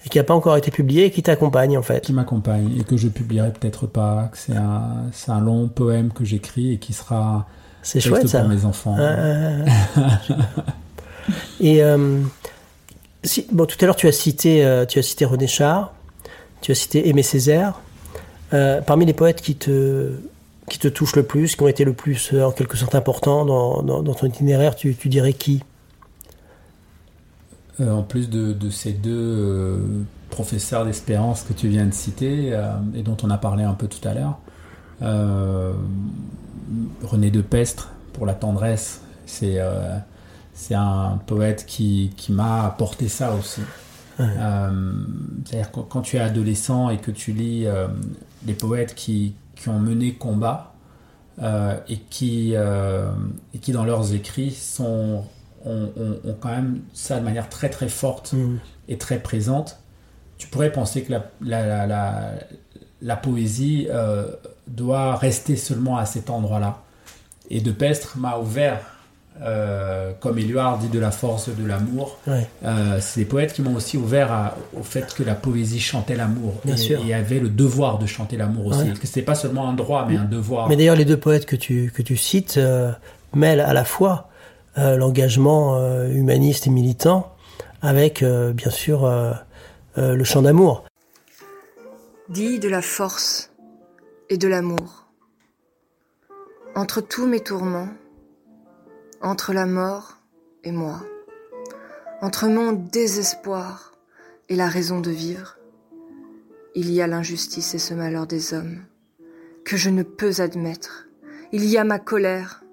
Et 0.06 0.08
qui 0.08 0.16
n'a 0.16 0.24
pas 0.24 0.34
encore 0.34 0.56
été 0.56 0.70
publié 0.70 1.06
et 1.06 1.10
qui 1.10 1.22
t'accompagne 1.22 1.76
en 1.76 1.82
fait. 1.82 2.00
qui 2.00 2.12
m'accompagne 2.14 2.74
et 2.78 2.84
que 2.84 2.96
je 2.96 3.08
publierai 3.08 3.52
peut-être 3.52 3.86
pas. 3.86 4.30
C'est 4.32 4.56
un, 4.56 5.08
c'est 5.12 5.32
un 5.32 5.40
long 5.40 5.68
poème 5.68 6.12
que 6.12 6.24
j'écris 6.24 6.72
et 6.72 6.78
qui 6.78 6.94
sera 6.94 7.46
C'est 7.82 8.00
chouette 8.00 8.26
ça. 8.26 8.40
pour 8.40 8.48
mes 8.48 8.64
enfants. 8.64 8.96
Ah, 8.98 9.16
ah, 9.96 10.20
ah. 10.26 10.72
et 11.60 11.82
tout 13.22 13.76
à 13.80 13.86
l'heure 13.86 13.96
tu 13.96 14.06
as 14.08 14.12
cité 14.12 14.64
euh, 14.64 14.86
tu 14.86 14.98
as 14.98 15.02
cité 15.02 15.24
René 15.24 15.46
Char, 15.46 15.94
tu 16.60 16.72
as 16.72 16.74
cité 16.74 17.08
Aimé 17.08 17.22
Césaire. 17.22 17.80
Euh, 18.52 18.80
parmi 18.80 19.06
les 19.06 19.12
poètes 19.12 19.40
qui 19.42 19.54
te 19.54 20.12
qui 20.68 20.78
te 20.78 20.88
touchent 20.88 21.16
le 21.16 21.24
plus, 21.24 21.56
qui 21.56 21.62
ont 21.62 21.68
été 21.68 21.84
le 21.84 21.92
plus 21.92 22.32
euh, 22.32 22.44
en 22.44 22.52
quelque 22.52 22.76
sorte 22.76 22.94
importants 22.94 23.44
dans, 23.44 24.02
ton 24.14 24.26
itinéraire, 24.26 24.76
tu, 24.76 24.94
dirais 25.06 25.32
qui? 25.32 25.62
En 27.80 28.02
plus 28.02 28.28
de, 28.28 28.52
de 28.52 28.70
ces 28.70 28.92
deux 28.92 30.04
professeurs 30.28 30.84
d'espérance 30.84 31.42
que 31.42 31.52
tu 31.52 31.68
viens 31.68 31.86
de 31.86 31.94
citer 31.94 32.56
et 32.94 33.02
dont 33.02 33.16
on 33.22 33.30
a 33.30 33.38
parlé 33.38 33.64
un 33.64 33.72
peu 33.72 33.88
tout 33.88 34.06
à 34.06 34.14
l'heure, 34.14 34.38
René 37.02 37.30
de 37.30 37.40
Pestre 37.40 37.90
pour 38.12 38.26
la 38.26 38.34
tendresse, 38.34 39.00
c'est 39.26 39.58
c'est 40.60 40.74
un 40.74 41.18
poète 41.26 41.64
qui, 41.66 42.12
qui 42.16 42.32
m'a 42.32 42.64
apporté 42.66 43.08
ça 43.08 43.34
aussi. 43.34 43.62
Euh, 44.20 44.92
C'est-à-dire 45.46 45.70
quand, 45.72 45.82
quand 45.84 46.02
tu 46.02 46.16
es 46.16 46.20
adolescent 46.20 46.90
et 46.90 46.98
que 46.98 47.10
tu 47.10 47.32
lis 47.32 47.66
euh, 47.66 47.88
des 48.42 48.52
poètes 48.52 48.94
qui, 48.94 49.34
qui 49.56 49.68
ont 49.70 49.78
mené 49.78 50.12
combat 50.14 50.74
euh, 51.40 51.76
et, 51.88 51.96
qui, 51.98 52.52
euh, 52.54 53.10
et 53.54 53.58
qui 53.58 53.72
dans 53.72 53.84
leurs 53.84 54.12
écrits 54.12 54.50
sont 54.50 55.24
ont, 55.64 55.90
ont- 55.96 56.18
ont 56.30 56.36
quand 56.40 56.50
même 56.50 56.80
ça 56.92 57.18
de 57.18 57.24
manière 57.24 57.48
très 57.48 57.68
très 57.70 57.88
forte 57.88 58.32
Mm. 58.34 58.56
et 58.88 58.98
très 58.98 59.18
présente, 59.18 59.78
tu 60.38 60.48
pourrais 60.48 60.72
penser 60.72 61.02
que 61.02 61.12
la, 61.12 61.30
la, 61.42 61.86
la, 63.02 63.16
poésie 63.16 63.86
euh, 63.90 64.26
doit 64.68 65.16
rester 65.16 65.56
seulement 65.56 65.96
à 65.98 66.06
cet 66.06 66.30
endroit-là. 66.30 66.82
Et 67.50 67.60
De 67.60 67.72
Pestre 67.72 68.16
m'a 68.18 68.38
ouvert, 68.38 68.80
euh, 69.42 70.12
comme 70.20 70.38
Éluard 70.38 70.78
dit 70.78 70.88
de 70.88 70.98
la 70.98 71.10
force 71.10 71.48
de 71.48 71.66
l'amour, 71.66 72.18
Ouais. 72.26 72.46
euh, 72.64 72.98
c'est 73.00 73.20
des 73.20 73.26
poètes 73.26 73.52
qui 73.52 73.62
m'ont 73.62 73.74
aussi 73.74 73.96
ouvert 73.96 74.30
à- 74.32 74.56
au 74.78 74.82
fait 74.82 75.14
que 75.14 75.22
la 75.22 75.34
poésie 75.34 75.80
chantait 75.80 76.16
l'amour 76.16 76.54
Bien 76.64 76.74
et, 76.74 76.78
sûr. 76.78 77.00
et 77.06 77.14
avait 77.14 77.40
le 77.40 77.48
devoir 77.48 77.98
de 77.98 78.06
chanter 78.06 78.36
l'amour 78.36 78.66
aussi. 78.66 78.80
Ouais. 78.82 78.92
Que 78.92 79.06
c'était 79.06 79.22
pas 79.22 79.34
seulement 79.34 79.68
un 79.68 79.72
droit, 79.72 80.06
mais 80.08 80.16
un 80.16 80.24
devoir. 80.24 80.68
Mais 80.68 80.76
d'ailleurs, 80.76 80.96
les 80.96 81.04
deux 81.06 81.16
poètes 81.18 81.46
que 81.46 81.56
tu, 81.56 81.90
que 81.94 82.02
tu 82.02 82.16
cites 82.16 82.56
euh, 82.58 82.92
mêlent 83.34 83.60
à 83.60 83.72
la 83.72 83.84
fois 83.84 84.28
euh, 84.78 84.96
l'engagement 84.96 85.76
euh, 85.76 86.08
humaniste 86.08 86.66
et 86.66 86.70
militant 86.70 87.32
avec, 87.82 88.22
euh, 88.22 88.52
bien 88.52 88.70
sûr, 88.70 89.04
euh, 89.04 89.32
euh, 89.98 90.14
le 90.14 90.24
chant 90.24 90.42
d'amour. 90.42 90.84
Dis 92.28 92.58
de 92.60 92.68
la 92.68 92.82
force 92.82 93.50
et 94.28 94.36
de 94.36 94.46
l'amour. 94.46 95.06
Entre 96.76 97.00
tous 97.00 97.26
mes 97.26 97.40
tourments, 97.40 97.88
entre 99.20 99.52
la 99.52 99.66
mort 99.66 100.18
et 100.64 100.72
moi, 100.72 101.02
entre 102.22 102.48
mon 102.48 102.72
désespoir 102.72 103.92
et 104.48 104.56
la 104.56 104.68
raison 104.68 105.00
de 105.00 105.10
vivre, 105.10 105.58
il 106.74 106.90
y 106.90 107.02
a 107.02 107.06
l'injustice 107.06 107.74
et 107.74 107.78
ce 107.78 107.94
malheur 107.94 108.26
des 108.26 108.54
hommes 108.54 108.84
que 109.64 109.76
je 109.76 109.90
ne 109.90 110.02
peux 110.02 110.40
admettre. 110.40 111.06
Il 111.52 111.64
y 111.64 111.76
a 111.76 111.84
ma 111.84 111.98
colère. 111.98 112.64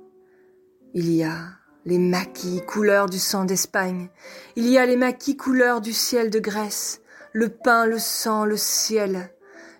Il 0.94 1.12
y 1.12 1.24
a 1.24 1.38
les 1.86 2.00
maquis 2.00 2.62
couleur 2.66 3.08
du 3.08 3.20
sang 3.20 3.46
d'Espagne. 3.46 4.10
Il 4.56 4.68
y 4.68 4.78
a 4.78 4.86
les 4.86 4.96
maquis 4.96 5.38
couleur 5.38 5.82
du 5.82 5.94
ciel 5.94 6.30
de 6.30 6.40
Grèce, 6.40 7.02
le 7.34 7.50
pain, 7.50 7.86
le 7.86 8.00
sang, 8.00 8.46
le 8.46 8.58
ciel, 8.58 9.32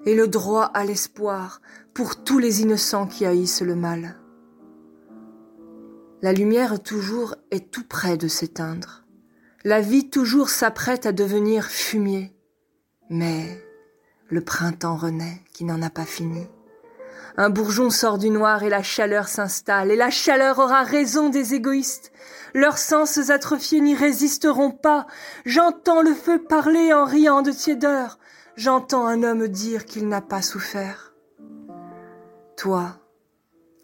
et 0.06 0.16
le 0.16 0.28
droit 0.28 0.66
à 0.66 0.84
l'espoir 0.86 1.62
pour 1.94 2.24
tous 2.24 2.40
les 2.40 2.62
innocents 2.62 3.08
qui 3.08 3.26
haïssent 3.26 3.62
le 3.62 3.76
mal. 3.76 4.16
La 6.24 6.34
lumière 6.34 6.82
toujours 6.82 7.36
est 7.52 7.72
tout 7.72 7.84
près 7.88 8.18
de 8.18 8.28
s'éteindre. 8.28 9.04
La 9.64 9.82
vie 9.82 10.10
toujours 10.10 10.50
s'apprête 10.50 11.06
à 11.06 11.12
devenir 11.12 11.66
fumier. 11.66 12.36
Mais 13.10 13.64
le 14.28 14.42
printemps 14.42 14.96
renaît 14.96 15.42
qui 15.54 15.64
n'en 15.64 15.82
a 15.84 15.92
pas 15.92 16.06
fini. 16.06 16.48
Un 17.38 17.52
bourgeon 17.52 17.92
sort 17.92 18.18
du 18.18 18.32
noir 18.32 18.64
et 18.64 18.70
la 18.70 18.82
chaleur 18.82 19.28
s'installe, 19.28 19.92
et 19.92 19.96
la 19.96 20.10
chaleur 20.10 20.58
aura 20.58 20.82
raison 20.82 21.30
des 21.30 21.54
égoïstes. 21.54 22.12
Leurs 22.56 22.80
sens 22.80 23.30
atrophiés 23.30 23.80
n'y 23.80 23.94
résisteront 23.94 24.72
pas. 24.72 25.06
J'entends 25.46 26.02
le 26.02 26.16
feu 26.16 26.42
parler 26.42 26.94
en 26.94 27.06
riant 27.06 27.44
de 27.44 27.52
tiédeur. 27.52 28.18
J'entends 28.56 29.06
un 29.06 29.22
homme 29.22 29.48
dire 29.48 29.86
qu'il 29.86 30.08
n'a 30.08 30.22
pas 30.22 30.42
souffert. 30.42 31.14
Toi, 32.56 32.98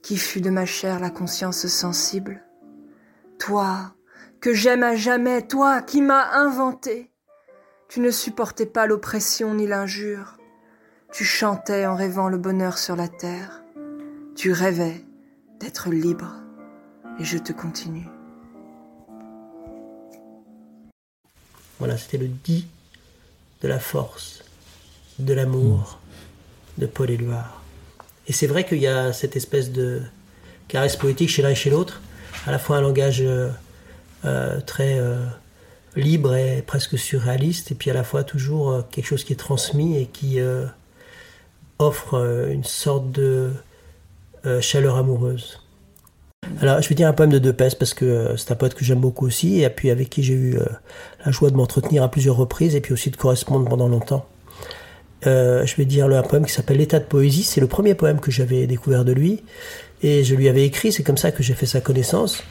qui 0.04 0.18
fus 0.18 0.42
de 0.42 0.50
ma 0.50 0.66
chair 0.66 1.00
la 1.00 1.10
conscience 1.10 1.66
sensible, 1.66 2.44
toi, 3.40 3.96
que 4.42 4.54
j'aime 4.54 4.84
à 4.84 4.96
jamais, 4.96 5.48
toi 5.48 5.82
qui 5.82 6.02
m'as 6.02 6.34
inventé, 6.34 7.10
tu 7.88 8.02
ne 8.02 8.12
supportais 8.12 8.66
pas 8.66 8.86
l'oppression 8.86 9.56
ni 9.56 9.66
l'injure, 9.66 10.38
tu 11.12 11.24
chantais 11.24 11.86
en 11.86 11.96
rêvant 11.96 12.28
le 12.28 12.38
bonheur 12.38 12.78
sur 12.78 12.98
la 12.98 13.08
terre, 13.08 13.64
tu 14.36 14.52
rêvais 14.52 15.06
d'être 15.60 15.90
libre, 15.90 16.36
et 17.20 17.24
je 17.24 17.38
te 17.38 17.54
continue. 17.54 18.08
Voilà, 21.80 21.98
c'était 21.98 22.18
le 22.18 22.28
dit 22.28 22.68
de 23.62 23.68
la 23.70 23.80
force, 23.80 24.44
de 25.20 25.34
l'amour 25.34 26.00
de 26.78 26.88
Paul 26.88 27.10
Éluard. 27.10 27.63
Et 28.28 28.34
c'est 28.34 28.48
vrai 28.48 28.66
qu'il 28.66 28.80
y 28.80 28.88
a 28.88 29.12
cette 29.14 29.36
espèce 29.36 29.72
de 29.72 30.02
caresse 30.68 30.96
poétique 30.96 31.30
chez 31.30 31.42
l'un 31.42 31.50
et 31.50 31.56
chez 31.56 31.70
l'autre, 31.70 32.02
à 32.46 32.52
la 32.52 32.60
fois 32.60 32.78
un 32.78 32.82
langage 32.82 33.22
euh, 33.22 33.50
euh, 34.26 34.60
très 34.62 34.98
euh, 34.98 35.26
libre 35.96 36.36
et 36.36 36.64
presque 36.66 36.98
surréaliste, 36.98 37.72
et 37.72 37.76
puis 37.76 37.92
à 37.92 37.94
la 37.94 38.04
fois 38.04 38.24
toujours 38.24 38.84
quelque 38.90 39.06
chose 39.06 39.24
qui 39.24 39.34
est 39.34 39.38
transmis 39.38 39.98
et 39.98 40.06
qui 40.06 40.40
offre 41.78 42.48
une 42.52 42.64
sorte 42.64 43.12
de 43.12 43.52
chaleur 44.62 44.96
amoureuse. 44.96 45.60
Alors, 46.62 46.82
je 46.82 46.90
vais 46.90 46.96
dire 46.96 47.08
un 47.08 47.14
poème 47.14 47.30
de 47.30 47.40
Depès 47.40 47.76
parce 47.76 47.94
que 47.94 48.36
c'est 48.38 48.52
un 48.52 48.56
poète 48.56 48.74
que 48.74 48.84
j'aime 48.84 49.00
beaucoup 49.00 49.28
aussi 49.28 49.62
et 49.62 49.70
puis 49.70 49.92
avec 49.92 50.10
qui 50.10 50.24
j'ai 50.24 50.34
eu 50.34 50.58
la 51.24 51.32
joie 51.32 51.52
de 51.52 51.56
m'entretenir 51.56 52.02
à 52.02 52.10
plusieurs 52.10 52.36
reprises 52.36 52.76
et 52.76 52.82
puis 52.82 52.94
aussi 52.94 53.12
de 53.12 53.18
correspondre 53.18 53.70
pendant 53.70 53.88
longtemps. 53.88 54.26
Euh, 55.26 55.66
je 55.66 55.76
vais 55.76 55.86
dire 55.86 56.06
un 56.06 56.22
poème 56.22 56.46
qui 56.46 56.52
s'appelle 56.52 56.78
L'état 56.78 57.00
de 57.00 57.06
poésie. 57.06 57.44
C'est 57.44 57.62
le 57.62 57.68
premier 57.68 57.96
poème 57.96 58.20
que 58.20 58.32
j'avais 58.32 58.68
découvert 58.68 59.06
de 59.06 59.12
lui. 59.12 59.44
Et 60.02 60.24
je 60.24 60.36
lui 60.36 60.50
avais 60.50 60.66
écrit, 60.66 60.92
c'est 60.92 61.04
comme 61.04 61.18
ça 61.18 61.32
que 61.32 61.44
j'ai 61.44 61.54
fait 61.54 61.66
sa 61.66 61.80
connaissance, 61.80 62.44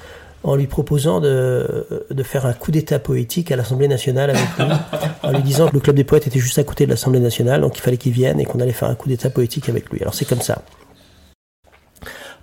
en 0.42 0.56
lui 0.56 0.66
proposant 0.66 1.20
de, 1.20 2.06
de 2.10 2.22
faire 2.22 2.46
un 2.46 2.54
coup 2.54 2.70
d'état 2.70 2.98
poétique 2.98 3.52
à 3.52 3.56
l'Assemblée 3.56 3.88
nationale 3.88 4.30
avec 4.30 4.48
lui, 4.58 4.64
en 5.22 5.32
lui 5.32 5.42
disant 5.42 5.68
que 5.68 5.74
le 5.74 5.80
Club 5.80 5.96
des 5.96 6.04
poètes 6.04 6.26
était 6.26 6.38
juste 6.38 6.58
à 6.58 6.64
côté 6.64 6.86
de 6.86 6.90
l'Assemblée 6.90 7.20
nationale, 7.20 7.60
donc 7.60 7.76
il 7.76 7.82
fallait 7.82 7.98
qu'il 7.98 8.12
vienne 8.12 8.40
et 8.40 8.46
qu'on 8.46 8.58
allait 8.60 8.72
faire 8.72 8.88
un 8.88 8.94
coup 8.94 9.08
d'état 9.08 9.28
poétique 9.28 9.68
avec 9.68 9.90
lui. 9.90 10.00
Alors 10.00 10.14
c'est 10.14 10.24
comme 10.24 10.40
ça. 10.40 10.62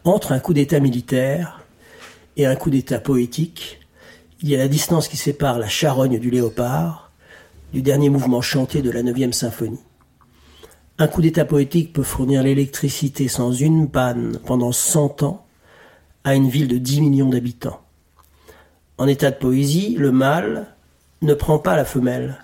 Entre 0.04 0.32
un 0.32 0.40
coup 0.40 0.54
d'état 0.54 0.80
militaire 0.80 1.66
et 2.38 2.46
un 2.46 2.56
coup 2.56 2.70
d'état 2.70 3.00
poétique, 3.00 3.80
il 4.42 4.50
y 4.50 4.56
a 4.56 4.60
la 4.60 4.68
distance 4.68 5.08
qui 5.08 5.18
sépare 5.18 5.58
la 5.58 5.68
charogne 5.68 6.20
du 6.20 6.30
léopard 6.30 7.12
du 7.74 7.82
dernier 7.82 8.10
mouvement 8.10 8.42
chanté 8.42 8.82
de 8.82 8.92
la 8.92 9.04
9 9.04 9.32
symphonie. 9.32 9.80
Un 11.02 11.08
coup 11.08 11.22
d'état 11.22 11.46
poétique 11.46 11.94
peut 11.94 12.04
fournir 12.04 12.44
l'électricité 12.44 13.30
sans 13.30 13.54
une 13.54 13.90
panne 13.90 14.38
pendant 14.46 14.74
100 14.74 15.24
ans 15.24 15.46
à 16.26 16.36
une 16.36 16.50
ville 16.50 16.68
de 16.68 16.78
10 16.78 17.00
millions 17.00 17.30
d'habitants. 17.30 17.80
En 18.98 19.08
état 19.08 19.32
de 19.32 19.38
poésie, 19.38 19.96
le 19.98 20.12
mâle 20.12 20.68
ne 21.22 21.34
prend 21.34 21.58
pas 21.58 21.78
la 21.78 21.86
femelle, 21.86 22.44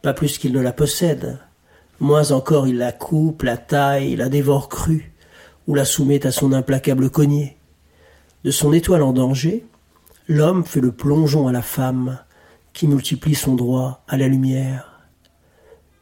pas 0.00 0.14
plus 0.14 0.38
qu'il 0.38 0.54
ne 0.54 0.60
la 0.62 0.72
possède. 0.72 1.38
Moins 2.00 2.30
encore 2.30 2.66
il 2.66 2.78
la 2.78 2.92
coupe, 2.92 3.42
la 3.42 3.58
taille, 3.58 4.16
la 4.16 4.30
dévore 4.30 4.70
crue, 4.70 5.12
ou 5.66 5.74
la 5.74 5.84
soumet 5.84 6.26
à 6.26 6.32
son 6.32 6.54
implacable 6.54 7.10
cogné. 7.10 7.58
De 8.42 8.50
son 8.50 8.72
étoile 8.72 9.02
en 9.02 9.12
danger, 9.12 9.66
l'homme 10.28 10.64
fait 10.64 10.80
le 10.80 10.92
plongeon 10.92 11.46
à 11.46 11.52
la 11.52 11.60
femme, 11.60 12.20
qui 12.72 12.88
multiplie 12.88 13.34
son 13.34 13.54
droit 13.54 14.02
à 14.08 14.16
la 14.16 14.28
lumière. 14.28 15.02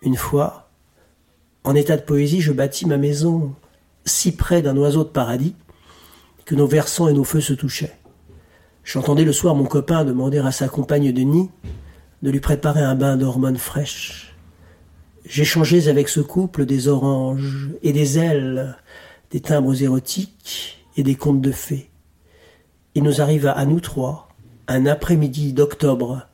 Une 0.03 0.17
fois, 0.17 0.60
en 1.65 1.75
état 1.75 1.97
de 1.97 2.03
poésie, 2.03 2.41
je 2.41 2.53
bâtis 2.53 2.87
ma 2.87 2.97
maison 2.97 3.55
si 4.05 4.33
près 4.33 4.63
d'un 4.63 4.77
oiseau 4.77 5.05
de 5.05 5.11
paradis 5.11 5.55
que 6.45 6.55
nos 6.55 6.67
versants 6.67 7.09
et 7.09 7.13
nos 7.13 7.25
feux 7.25 7.41
se 7.41 7.53
touchaient. 7.53 7.97
J'entendais 8.85 9.25
le 9.25 9.33
soir 9.33 9.55
mon 9.55 9.67
copain 9.67 10.05
demander 10.05 10.39
à 10.39 10.53
sa 10.53 10.69
compagne 10.69 11.13
de 11.13 11.21
nid 11.21 11.51
de 12.23 12.31
lui 12.31 12.41
préparer 12.41 12.81
un 12.81 12.95
bain 12.95 13.17
d'hormones 13.17 13.59
fraîches. 13.59 14.35
J'échangeais 15.25 15.89
avec 15.89 16.09
ce 16.09 16.21
couple 16.21 16.67
des 16.67 16.89
oranges 16.89 17.71
et 17.83 17.93
des 17.93 18.19
ailes, 18.19 18.77
des 19.31 19.41
timbres 19.41 19.83
érotiques 19.83 20.85
et 20.97 21.03
des 21.03 21.15
contes 21.15 21.41
de 21.41 21.53
fées. 21.53 21.91
Il 22.95 23.05
nous 23.05 23.21
arriva 23.21 23.53
à 23.53 23.65
nous 23.65 23.81
trois, 23.81 24.29
un 24.67 24.87
après-midi 24.87 25.53
d'octobre, 25.53 26.27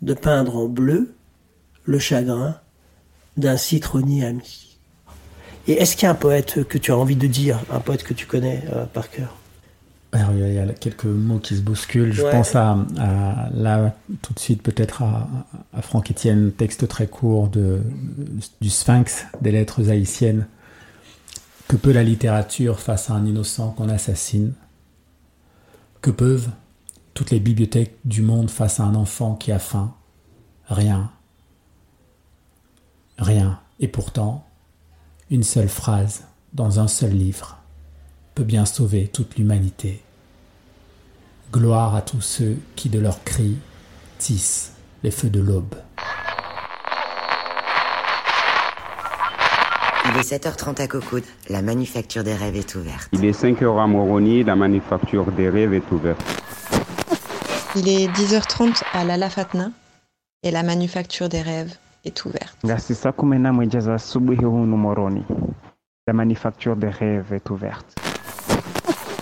de 0.00 0.14
peindre 0.14 0.56
en 0.56 0.68
bleu 0.68 1.14
le 1.84 1.98
chagrin 1.98 2.56
d'un 3.40 3.56
citronnier 3.56 4.24
ami. 4.24 4.78
Et 5.66 5.72
est-ce 5.74 5.96
qu'il 5.96 6.04
y 6.04 6.06
a 6.06 6.10
un 6.10 6.14
poète 6.14 6.64
que 6.64 6.78
tu 6.78 6.92
as 6.92 6.96
envie 6.96 7.16
de 7.16 7.26
dire, 7.26 7.60
un 7.70 7.80
poète 7.80 8.02
que 8.02 8.14
tu 8.14 8.26
connais 8.26 8.62
euh, 8.72 8.86
par 8.86 9.10
cœur? 9.10 9.36
Alors, 10.12 10.32
il, 10.32 10.52
y 10.52 10.58
a, 10.58 10.66
quelques 10.72 11.04
mots 11.04 11.38
qui 11.38 11.56
se 11.56 11.60
bousculent. 11.60 12.12
Je 12.12 12.22
pense 12.22 12.56
à, 12.56 12.76
là 13.54 13.94
tout 14.22 14.34
de 14.34 14.40
suite 14.40 14.62
peut-être 14.62 15.02
à, 15.02 15.28
à 15.72 15.82
Franck 15.82 16.10
Etienne, 16.10 16.50
texte 16.50 16.88
très 16.88 17.06
court 17.06 17.48
de, 17.48 17.80
du 18.60 18.70
Sphinx 18.70 19.26
des 19.40 19.52
lettres 19.52 19.88
haïtiennes. 19.88 20.46
Que 21.68 21.76
peut 21.76 21.92
la 21.92 22.02
littérature 22.02 22.80
face 22.80 23.10
à 23.10 23.14
un 23.14 23.24
innocent 23.24 23.70
qu'on 23.70 23.88
assassine? 23.88 24.54
Que 26.00 26.10
peuvent 26.10 26.48
toutes 27.14 27.30
les 27.30 27.38
bibliothèques 27.38 27.94
du 28.04 28.22
monde 28.22 28.50
face 28.50 28.80
à 28.80 28.82
un 28.82 28.96
enfant 28.96 29.36
qui 29.36 29.52
a 29.52 29.60
faim? 29.60 29.94
Rien. 30.66 31.12
Rien. 33.20 33.60
Et 33.80 33.88
pourtant, 33.88 34.46
une 35.30 35.42
seule 35.42 35.68
phrase 35.68 36.24
dans 36.54 36.80
un 36.80 36.88
seul 36.88 37.10
livre 37.10 37.58
peut 38.34 38.44
bien 38.44 38.64
sauver 38.64 39.08
toute 39.08 39.36
l'humanité. 39.36 40.02
Gloire 41.52 41.94
à 41.94 42.00
tous 42.00 42.22
ceux 42.22 42.56
qui 42.76 42.88
de 42.88 42.98
leurs 42.98 43.22
cris 43.22 43.58
tissent 44.18 44.72
les 45.02 45.10
feux 45.10 45.28
de 45.28 45.40
l'aube. 45.40 45.74
Il 50.06 50.16
est 50.16 50.32
7h30 50.32 50.80
à 50.80 50.88
Cocoud, 50.88 51.22
la 51.50 51.60
manufacture 51.60 52.24
des 52.24 52.34
rêves 52.34 52.56
est 52.56 52.74
ouverte. 52.74 53.10
Il 53.12 53.24
est 53.24 53.38
5h 53.38 53.82
à 53.82 53.86
Moroni, 53.86 54.44
la 54.44 54.56
manufacture 54.56 55.30
des 55.30 55.50
rêves 55.50 55.74
est 55.74 55.90
ouverte. 55.92 56.22
Il 57.76 57.86
est 57.86 58.08
10h30 58.08 58.82
à 58.94 59.04
La 59.04 59.18
Lafatna 59.18 59.70
et 60.42 60.50
la 60.50 60.62
manufacture 60.62 61.28
des 61.28 61.42
rêves 61.42 61.76
est 62.03 62.25
ouverte. 62.25 62.57
Ngasi 62.65 62.95
saa 62.95 63.11
kumi 63.11 63.39
na 63.39 63.53
moja 63.53 63.79
za 63.79 63.93
asubuhi 63.93 64.45
hunu 64.45 64.77
Moroni, 64.77 65.23
la 66.07 66.13
manufacture 66.13 66.75
des 66.75 66.89
rêves 66.89 67.33
est 67.33 67.49
ouverte. 67.49 67.95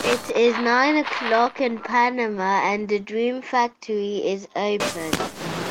It 0.05 0.35
is 0.35 0.53
9 0.61 0.97
o'clock 0.97 1.59
in 1.59 1.77
Panama 1.77 2.61
and 2.65 2.87
the 2.87 2.99
Dream 2.99 3.41
Factory 3.41 4.21
is 4.25 4.47
open. 4.55 5.11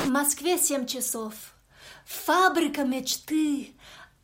В 0.07 0.11
Москве 0.11 0.57
7 0.59 0.87
часов. 0.87 1.55
Фабрика 2.05 2.85
мечты 2.85 3.73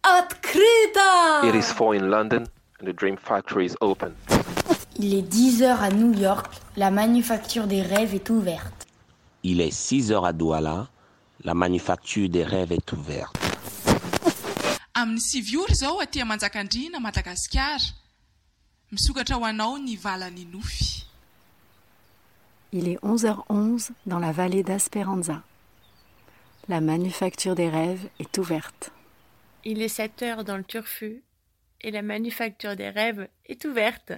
открыта! 0.02 1.42
It 1.44 1.54
is 1.54 1.72
4 1.72 1.94
in 1.94 2.10
London 2.10 2.46
and 2.80 2.86
the 2.86 2.92
Dream 2.92 3.16
Factory 3.16 3.66
is 3.66 3.76
open. 3.80 4.14
Il 4.98 5.14
est 5.14 5.22
10 5.22 5.62
heures 5.62 5.82
à 5.82 5.90
New 5.90 6.12
York, 6.12 6.46
la 6.76 6.90
manufacture 6.90 7.66
des 7.66 7.82
rêves 7.82 8.14
est 8.14 8.30
ouverte. 8.30 8.86
Il 9.44 9.60
est 9.60 9.70
6 9.70 10.10
heures 10.10 10.24
à 10.24 10.32
Douala, 10.32 10.88
la 11.43 11.53
manufacture 11.53 12.29
des 12.29 12.43
rêves 12.43 12.71
est 12.71 12.91
ouverte. 12.93 13.37
Amin'ny 14.95 15.19
sivy 15.19 15.57
ora 15.57 15.73
zao 15.73 15.99
aty 15.99 16.23
Manjakandriana 16.23 16.99
Madagasikara. 16.99 17.77
Misokatra 18.91 19.37
ho 19.37 19.45
anao 19.45 19.77
ny 19.77 19.97
valan'ny 19.97 20.45
nofy. 20.45 21.05
Il 22.71 22.87
est 22.87 22.99
11h11 23.03 23.91
dans 24.05 24.19
la 24.19 24.31
vallée 24.31 24.63
d'Asperanza. 24.63 25.43
La 26.69 26.79
manufacture 26.79 27.55
des 27.55 27.69
rêves 27.69 28.07
est 28.19 28.37
ouverte. 28.37 28.91
Il 29.65 29.81
est 29.81 29.89
7 29.89 30.21
heures 30.23 30.43
dans 30.43 30.57
le 30.57 30.63
Turfu 30.63 31.23
et 31.81 31.91
la 31.91 32.01
manufacture 32.01 32.75
des 32.75 32.89
rêves 32.89 33.27
est 33.45 33.65
ouverte. 33.65 34.13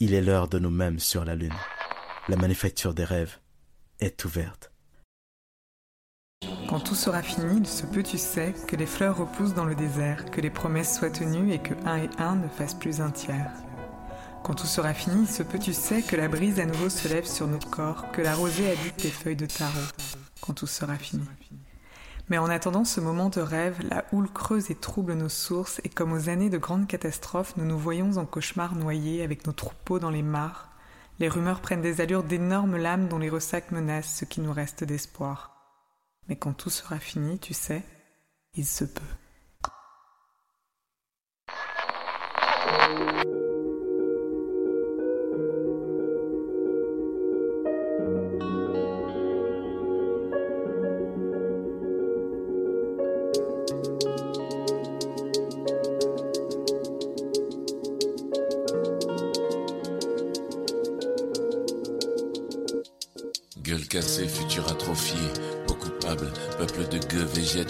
Il 0.00 0.14
est 0.14 0.22
l'heure 0.22 0.48
de 0.48 0.58
nous-mêmes 0.58 0.98
sur 0.98 1.24
la 1.24 1.34
Lune. 1.34 1.54
La 2.28 2.36
manufacture 2.36 2.94
des 2.94 3.04
rêves 3.04 3.38
est 4.00 4.24
ouverte. 4.24 4.72
Quand 6.68 6.80
tout 6.80 6.94
sera 6.94 7.22
fini, 7.22 7.60
il 7.60 7.66
se 7.66 7.86
peut, 7.86 8.02
tu 8.02 8.18
sais, 8.18 8.54
que 8.66 8.76
les 8.76 8.86
fleurs 8.86 9.16
repoussent 9.16 9.54
dans 9.54 9.64
le 9.64 9.74
désert, 9.74 10.30
que 10.30 10.40
les 10.40 10.50
promesses 10.50 10.98
soient 10.98 11.10
tenues 11.10 11.52
et 11.52 11.58
que 11.58 11.74
un 11.86 11.96
et 11.96 12.10
un 12.18 12.36
ne 12.36 12.48
fassent 12.48 12.74
plus 12.74 13.00
un 13.00 13.10
tiers. 13.10 13.50
Quand 14.44 14.54
tout 14.54 14.66
sera 14.66 14.94
fini, 14.94 15.22
il 15.22 15.28
se 15.28 15.42
peut, 15.42 15.58
tu 15.58 15.72
sais, 15.72 16.02
que 16.02 16.14
la 16.14 16.28
brise 16.28 16.60
à 16.60 16.66
nouveau 16.66 16.88
se 16.88 17.08
lève 17.08 17.26
sur 17.26 17.46
notre 17.46 17.68
corps, 17.70 18.10
que 18.12 18.22
la 18.22 18.34
rosée 18.34 18.70
habite 18.70 18.96
tes 18.96 19.10
feuilles 19.10 19.36
de 19.36 19.46
tarot. 19.46 19.72
Quand 20.40 20.52
tout 20.52 20.66
sera 20.66 20.96
fini. 20.96 21.24
Mais 22.28 22.38
en 22.38 22.50
attendant 22.50 22.84
ce 22.84 23.00
moment 23.00 23.30
de 23.30 23.40
rêve, 23.40 23.80
la 23.88 24.04
houle 24.12 24.30
creuse 24.30 24.70
et 24.70 24.74
trouble 24.74 25.14
nos 25.14 25.30
sources, 25.30 25.80
et 25.84 25.88
comme 25.88 26.12
aux 26.12 26.28
années 26.28 26.50
de 26.50 26.58
grandes 26.58 26.86
catastrophes, 26.86 27.56
nous 27.56 27.64
nous 27.64 27.78
voyons 27.78 28.16
en 28.18 28.26
cauchemar 28.26 28.74
noyés 28.74 29.22
avec 29.22 29.46
nos 29.46 29.52
troupeaux 29.52 29.98
dans 29.98 30.10
les 30.10 30.22
mares. 30.22 30.67
Les 31.18 31.28
rumeurs 31.28 31.60
prennent 31.60 31.82
des 31.82 32.00
allures 32.00 32.22
d'énormes 32.22 32.76
lames 32.76 33.08
dont 33.08 33.18
les 33.18 33.28
ressacs 33.28 33.72
menacent 33.72 34.14
ce 34.14 34.24
qui 34.24 34.40
nous 34.40 34.52
reste 34.52 34.84
d'espoir. 34.84 35.56
Mais 36.28 36.36
quand 36.36 36.52
tout 36.52 36.70
sera 36.70 36.98
fini, 36.98 37.38
tu 37.38 37.54
sais, 37.54 37.82
il 38.54 38.66
se 38.66 38.84
peut. 38.84 39.02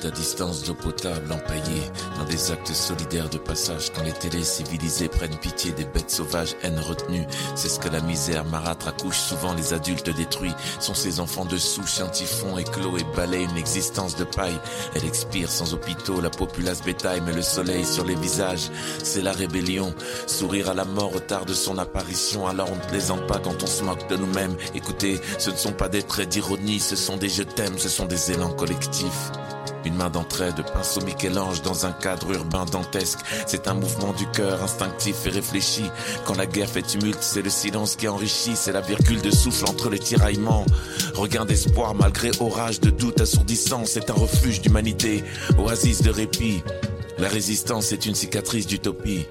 À 0.04 0.10
distance 0.10 0.62
d'eau 0.64 0.74
potable, 0.74 1.32
empaillé 1.32 1.82
dans 2.18 2.24
des 2.24 2.50
actes 2.50 2.72
solidaires 2.72 3.28
de 3.28 3.38
passage. 3.38 3.92
Quand 3.94 4.02
les 4.02 4.12
télés 4.12 4.44
civilisées 4.44 5.08
prennent 5.08 5.36
pitié 5.38 5.72
des 5.72 5.84
bêtes 5.84 6.10
sauvages, 6.10 6.54
haine 6.62 6.78
retenue, 6.78 7.26
c'est 7.54 7.68
ce 7.68 7.78
que 7.78 7.88
la 7.88 8.00
misère 8.00 8.44
marâtre 8.44 8.88
accouche. 8.88 9.18
Souvent 9.18 9.54
les 9.54 9.72
adultes 9.72 10.10
détruits 10.10 10.54
sont 10.80 10.94
ces 10.94 11.20
enfants 11.20 11.44
de 11.44 11.56
souche, 11.56 12.00
un 12.00 12.08
typhon 12.08 12.58
éclos 12.58 12.98
et 12.98 13.04
balaye 13.16 13.44
une 13.44 13.56
existence 13.56 14.16
de 14.16 14.24
paille. 14.24 14.58
Elle 14.94 15.04
expire 15.04 15.50
sans 15.50 15.74
hôpitaux, 15.74 16.20
la 16.20 16.30
populace 16.30 16.82
bétail, 16.82 17.22
mais 17.24 17.32
le 17.32 17.42
soleil 17.42 17.84
sur 17.84 18.04
les 18.04 18.16
visages, 18.16 18.70
c'est 19.02 19.22
la 19.22 19.32
rébellion. 19.32 19.94
Sourire 20.26 20.70
à 20.70 20.74
la 20.74 20.84
mort 20.84 21.14
au 21.14 21.20
tard 21.20 21.46
de 21.46 21.54
son 21.54 21.78
apparition, 21.78 22.46
alors 22.46 22.68
on 22.70 22.76
ne 22.76 22.90
plaisante 22.90 23.26
pas 23.26 23.38
quand 23.38 23.62
on 23.62 23.66
se 23.66 23.82
moque 23.82 24.08
de 24.08 24.16
nous-mêmes. 24.16 24.56
Écoutez, 24.74 25.20
ce 25.38 25.50
ne 25.50 25.56
sont 25.56 25.72
pas 25.72 25.88
des 25.88 26.02
traits 26.02 26.28
d'ironie, 26.28 26.80
ce 26.80 26.96
sont 26.96 27.16
des 27.16 27.28
je 27.28 27.42
t'aime, 27.44 27.78
ce 27.78 27.88
sont 27.88 28.06
des 28.06 28.32
élans 28.32 28.52
collectifs. 28.52 29.30
Une 29.88 29.94
main 29.94 30.10
d'entraide, 30.10 30.62
pinceau 30.74 31.00
Michel-Ange 31.00 31.62
dans 31.62 31.86
un 31.86 31.92
cadre 31.92 32.30
urbain 32.30 32.66
dantesque. 32.66 33.20
C'est 33.46 33.68
un 33.68 33.72
mouvement 33.72 34.12
du 34.12 34.26
cœur 34.26 34.62
instinctif 34.62 35.24
et 35.24 35.30
réfléchi. 35.30 35.84
Quand 36.26 36.36
la 36.36 36.44
guerre 36.44 36.68
fait 36.68 36.82
tumulte, 36.82 37.22
c'est 37.22 37.40
le 37.40 37.48
silence 37.48 37.96
qui 37.96 38.06
enrichit. 38.06 38.54
C'est 38.54 38.72
la 38.72 38.82
virgule 38.82 39.22
de 39.22 39.30
souffle 39.30 39.64
entre 39.64 39.88
les 39.88 39.98
tiraillements. 39.98 40.66
Regain 41.14 41.46
d'espoir 41.46 41.94
malgré 41.94 42.32
orage 42.38 42.80
de 42.80 42.90
doute 42.90 43.22
assourdissant. 43.22 43.86
C'est 43.86 44.10
un 44.10 44.14
refuge 44.14 44.60
d'humanité, 44.60 45.24
oasis 45.56 46.02
de 46.02 46.10
répit. 46.10 46.62
La 47.16 47.28
résistance 47.28 47.90
est 47.92 48.04
une 48.04 48.14
cicatrice 48.14 48.66
d'utopie. 48.66 49.26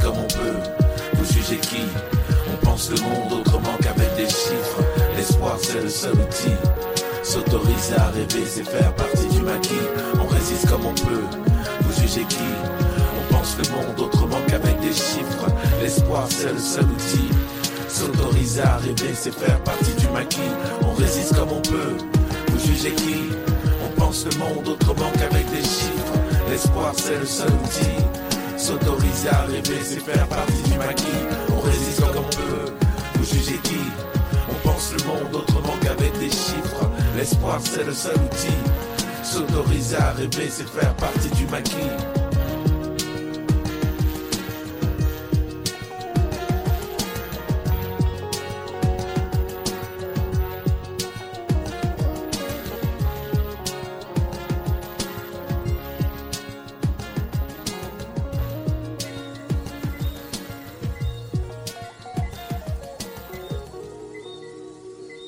Comme 0.00 0.18
on 0.18 0.26
peut, 0.26 0.58
vous 1.14 1.32
jugez 1.32 1.58
qui? 1.58 1.82
On 2.52 2.66
pense 2.66 2.90
le 2.90 3.00
monde 3.02 3.32
autrement 3.40 3.76
qu'avec 3.80 4.16
des 4.16 4.26
chiffres. 4.26 4.82
L'espoir 5.16 5.56
c'est 5.60 5.80
le 5.80 5.88
seul 5.88 6.12
outil. 6.12 6.56
S'autoriser 7.22 7.94
à 7.96 8.08
rêver, 8.08 8.44
c'est 8.46 8.64
faire 8.64 8.92
partie 8.94 9.26
du 9.28 9.42
maquis. 9.42 9.74
On 10.20 10.26
résiste 10.26 10.68
comme 10.68 10.86
on 10.86 10.94
peut. 10.94 11.22
Vous 11.82 12.00
jugez 12.00 12.24
qui? 12.24 12.38
On 13.20 13.34
pense 13.34 13.56
le 13.58 13.70
monde 13.70 14.00
autrement 14.00 14.40
qu'avec 14.48 14.80
des 14.80 14.92
chiffres. 14.92 15.46
L'espoir, 15.80 16.26
c'est 16.30 16.52
le 16.52 16.58
seul 16.58 16.84
outil. 16.84 17.28
S'autoriser 17.88 18.62
à 18.62 18.78
rêver, 18.78 19.14
c'est 19.14 19.34
faire 19.34 19.60
partie 19.60 19.94
du 19.94 20.08
maquis. 20.08 20.40
On 20.82 20.94
résiste 20.94 21.34
comme 21.36 21.52
on 21.52 21.60
peut. 21.60 21.96
Vous 22.48 22.66
jugez 22.66 22.92
qui? 22.94 23.30
On 23.84 24.00
pense 24.00 24.24
le 24.24 24.36
monde 24.38 24.66
autrement 24.66 25.10
qu'avec 25.12 25.48
des 25.50 25.62
chiffres. 25.62 26.18
L'espoir, 26.50 26.92
c'est 26.96 27.18
le 27.18 27.26
seul 27.26 27.50
outil. 27.50 28.21
S'autoriser 28.62 29.28
à 29.28 29.40
rêver, 29.40 29.80
c'est 29.82 29.98
faire 29.98 30.24
partie 30.28 30.62
du 30.62 30.78
maquis. 30.78 31.04
On 31.52 31.58
résiste 31.58 32.00
comme 32.00 32.24
on 32.24 32.30
peut. 32.30 32.72
Vous 33.16 33.24
jugez 33.24 33.58
qui 33.58 33.80
On 34.48 34.68
pense 34.68 34.92
le 34.92 35.04
monde 35.04 35.34
autrement 35.34 35.74
qu'avec 35.82 36.16
des 36.20 36.30
chiffres. 36.30 36.88
L'espoir 37.16 37.58
c'est 37.60 37.82
le 37.82 37.92
seul 37.92 38.14
outil. 38.14 38.54
S'autoriser 39.24 39.96
à 39.96 40.12
rêver, 40.12 40.48
c'est 40.48 40.68
faire 40.68 40.94
partie 40.94 41.30
du 41.30 41.44
maquis. 41.48 42.21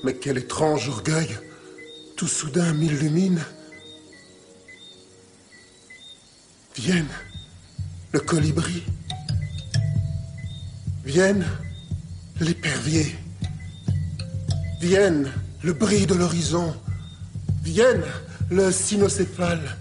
Mais 0.04 0.14
quel 0.14 0.36
étrange 0.36 0.90
orgueil 0.90 1.28
tout 2.14 2.28
soudain 2.28 2.74
m'illumine. 2.74 3.40
Vienne, 6.76 7.08
le 8.12 8.20
colibri. 8.20 8.82
Vienne, 11.04 11.46
l'épervier. 12.38 13.16
Vienne, 14.80 15.32
le 15.62 15.72
bris 15.72 16.06
de 16.06 16.14
l'horizon. 16.14 16.76
Vienne, 17.62 18.04
le 18.50 18.70
cynocéphale. 18.70 19.76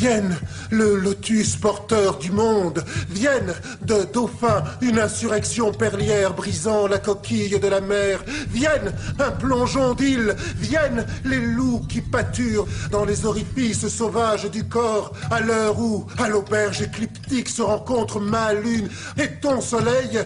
Vienne, 0.00 0.34
le 0.70 0.96
lotus 0.96 1.56
porteur 1.56 2.16
du 2.16 2.30
monde. 2.30 2.82
Vienne, 3.10 3.52
de 3.82 4.04
dauphin, 4.10 4.64
une 4.80 4.98
insurrection 4.98 5.72
perlière 5.72 6.32
brisant 6.32 6.86
la 6.86 6.96
coquille 6.96 7.60
de 7.60 7.68
la 7.68 7.82
mer. 7.82 8.24
Vienne, 8.48 8.94
un 9.18 9.30
plongeon 9.30 9.92
d'île. 9.92 10.34
Vienne, 10.56 11.04
les 11.26 11.40
loups 11.42 11.82
qui 11.86 12.00
pâturent 12.00 12.66
dans 12.90 13.04
les 13.04 13.26
orifices 13.26 13.88
sauvages 13.88 14.50
du 14.50 14.64
corps. 14.64 15.12
À 15.30 15.40
l'heure 15.40 15.78
où, 15.78 16.06
à 16.16 16.30
l'auberge 16.30 16.80
écliptique, 16.80 17.50
se 17.50 17.60
rencontrent 17.60 18.20
ma 18.20 18.54
lune 18.54 18.88
et 19.18 19.28
ton 19.42 19.60
soleil. 19.60 20.18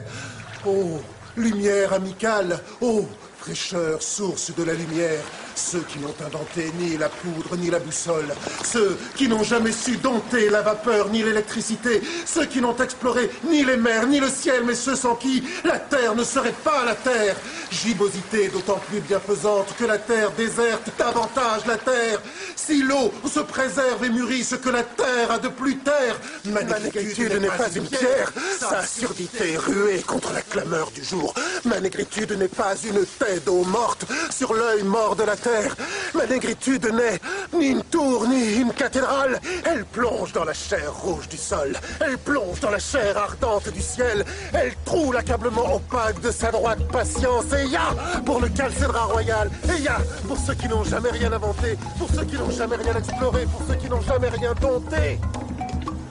Oh, 0.64 1.00
lumière 1.36 1.94
amicale. 1.94 2.60
Oh, 2.80 3.04
fraîcheur, 3.40 4.00
source 4.00 4.54
de 4.56 4.62
la 4.62 4.74
lumière. 4.74 5.24
Ceux 5.56 5.80
qui 5.80 5.98
n'ont 5.98 6.14
inventé 6.24 6.72
ni 6.78 6.96
la 6.96 7.08
poudre 7.08 7.56
ni 7.56 7.70
la 7.70 7.78
boussole. 7.78 8.34
Ceux 8.64 8.98
qui 9.16 9.28
n'ont 9.28 9.42
jamais 9.42 9.72
su 9.72 9.96
dompter 9.96 10.50
la 10.50 10.62
vapeur 10.62 11.08
ni 11.10 11.22
l'électricité. 11.22 12.02
Ceux 12.26 12.46
qui 12.46 12.60
n'ont 12.60 12.76
exploré 12.76 13.30
ni 13.48 13.64
les 13.64 13.76
mers 13.76 14.06
ni 14.06 14.20
le 14.20 14.28
ciel, 14.28 14.64
mais 14.64 14.74
ceux 14.74 14.96
sans 14.96 15.14
qui 15.14 15.44
la 15.64 15.78
terre 15.78 16.14
ne 16.14 16.24
serait 16.24 16.54
pas 16.64 16.84
la 16.84 16.94
terre. 16.94 17.36
Gibbosité 17.70 18.48
d'autant 18.48 18.80
plus 18.88 19.00
bienfaisante 19.00 19.74
que 19.78 19.84
la 19.84 19.98
terre 19.98 20.32
déserte 20.32 20.90
davantage 20.98 21.66
la 21.66 21.76
terre. 21.76 22.20
Si 22.56 22.82
l'eau 22.82 23.12
se 23.32 23.40
préserve 23.40 24.04
et 24.04 24.10
mûrisse 24.10 24.56
que 24.62 24.70
la 24.70 24.82
terre 24.82 25.30
a 25.30 25.38
de 25.38 25.48
plus 25.48 25.78
terre. 25.78 26.18
Ma 26.46 26.62
négritude 26.62 27.40
n'est 27.40 27.48
pas 27.48 27.70
une 27.74 27.86
pierre. 27.86 28.32
Sa 28.58 28.84
surdité 28.86 29.56
ruée 29.56 30.02
contre 30.06 30.32
la 30.32 30.42
clameur 30.42 30.90
du 30.90 31.04
jour. 31.04 31.34
Ma 31.64 31.80
négritude 31.80 32.32
n'est 32.32 32.48
pas 32.48 32.74
une 32.84 33.04
tête 33.06 33.44
d'eau 33.44 33.64
morte 33.64 34.04
sur 34.30 34.54
l'œil 34.54 34.82
mort 34.82 35.16
de 35.16 35.24
la 35.24 35.36
terre. 35.44 35.76
Ma 36.14 36.26
négritude 36.26 36.86
n'est 36.86 37.20
ni 37.52 37.68
une 37.68 37.82
tour 37.84 38.26
ni 38.26 38.54
une 38.54 38.72
cathédrale. 38.72 39.38
Elle 39.64 39.84
plonge 39.84 40.32
dans 40.32 40.44
la 40.44 40.54
chair 40.54 40.92
rouge 41.02 41.28
du 41.28 41.36
sol. 41.36 41.76
Elle 42.00 42.18
plonge 42.18 42.60
dans 42.60 42.70
la 42.70 42.78
chair 42.78 43.16
ardente 43.16 43.68
du 43.72 43.82
ciel. 43.82 44.24
Elle 44.52 44.72
troue 44.84 45.12
l'accablement 45.12 45.74
opaque 45.76 46.20
de 46.20 46.30
sa 46.30 46.50
droite 46.50 46.82
patience. 46.90 47.52
Et 47.52 47.66
ya 47.68 47.88
pour 48.24 48.40
le 48.40 48.48
calcédra 48.48 49.04
royal. 49.04 49.50
Et 49.68 49.82
ya 49.82 49.98
pour 50.26 50.38
ceux 50.38 50.54
qui 50.54 50.68
n'ont 50.68 50.84
jamais 50.84 51.10
rien 51.10 51.32
inventé. 51.32 51.76
Pour 51.98 52.08
ceux 52.08 52.24
qui 52.24 52.36
n'ont 52.36 52.50
jamais 52.50 52.76
rien 52.76 52.96
exploré. 52.96 53.44
Pour 53.44 53.62
ceux 53.68 53.76
qui 53.76 53.88
n'ont 53.88 54.02
jamais 54.02 54.28
rien 54.28 54.54
dompté. 54.60 55.20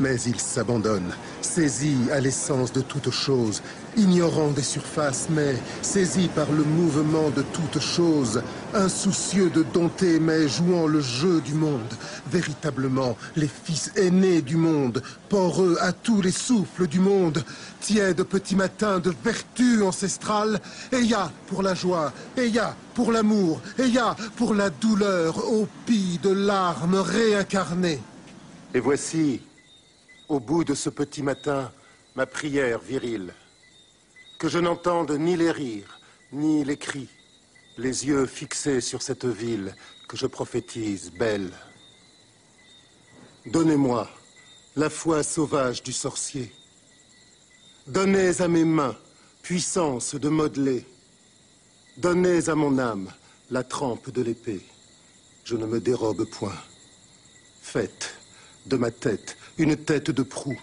Mais 0.04 0.20
il 0.24 0.38
s'abandonne, 0.38 1.14
saisi 1.40 1.96
à 2.12 2.20
l'essence 2.20 2.74
de 2.74 2.82
toute 2.82 3.10
chose, 3.10 3.62
ignorant 3.96 4.50
des 4.50 4.62
surfaces, 4.62 5.28
mais 5.30 5.56
saisi 5.82 6.28
par 6.28 6.52
le 6.52 6.66
mouvement 6.66 7.30
de 7.30 7.42
toute 7.42 7.82
chose, 7.82 8.42
insoucieux 8.74 9.50
de 9.50 9.64
dompter, 9.64 10.20
mais 10.20 10.50
jouant 10.50 10.88
le 10.88 11.00
jeu 11.00 11.40
du 11.40 11.54
monde, 11.54 11.94
véritablement 12.30 13.16
les 13.38 13.48
fils 13.48 13.94
aînés 13.96 14.42
du 14.42 14.58
monde, 14.58 15.02
poreux 15.30 15.78
à 15.80 15.94
tous 15.94 16.22
les 16.22 16.34
souffles 16.34 16.88
du 16.88 17.00
monde, 17.00 17.42
tiède 17.80 18.24
petit 18.24 18.58
matin 18.58 19.00
de 19.00 19.14
vertu 19.24 19.84
ancestrale, 19.84 20.60
Eya 20.92 21.32
pour 21.48 21.64
la 21.64 21.76
joie, 21.76 22.12
Eya 22.36 22.76
pour 22.94 23.14
l'amour, 23.14 23.62
Eya 23.80 24.18
pour 24.36 24.54
la 24.54 24.70
douleur, 24.70 25.38
au 25.50 25.66
pis 25.86 26.20
de 26.22 26.32
larmes 26.32 27.00
réincarnées. 27.00 28.02
Et 28.74 28.82
voici, 28.82 29.40
au 30.34 30.40
bout 30.40 30.64
de 30.64 30.74
ce 30.74 30.90
petit 30.90 31.22
matin, 31.22 31.72
ma 32.16 32.26
prière 32.26 32.80
virile. 32.80 33.34
Que 34.40 34.50
je 34.50 34.58
n'entende 34.58 35.12
ni 35.12 35.38
les 35.38 35.52
rires, 35.52 36.00
ni 36.32 36.64
les 36.66 36.78
cris, 36.78 37.10
les 37.78 38.08
yeux 38.08 38.26
fixés 38.26 38.82
sur 38.82 39.04
cette 39.04 39.26
ville 39.26 39.76
que 40.08 40.18
je 40.18 40.26
prophétise 40.26 41.12
belle. 41.12 41.52
Donnez-moi 43.46 44.10
la 44.76 44.90
foi 44.90 45.22
sauvage 45.22 45.84
du 45.84 45.94
sorcier. 45.94 46.52
Donnez 47.86 48.42
à 48.42 48.48
mes 48.48 48.66
mains 48.66 48.98
puissance 49.44 50.16
de 50.16 50.30
modeler. 50.30 50.86
Donnez 51.98 52.50
à 52.50 52.56
mon 52.56 52.80
âme 52.80 53.12
la 53.52 53.64
trempe 53.64 54.10
de 54.10 54.24
l'épée. 54.24 54.66
Je 55.44 55.56
ne 55.56 55.68
me 55.68 55.80
dérobe 55.80 56.24
point. 56.24 56.62
Faites 57.62 58.16
de 58.66 58.78
ma 58.78 58.90
tête 58.90 59.38
une 59.58 59.76
tête 59.76 60.12
de 60.12 60.24
proue. 60.24 60.60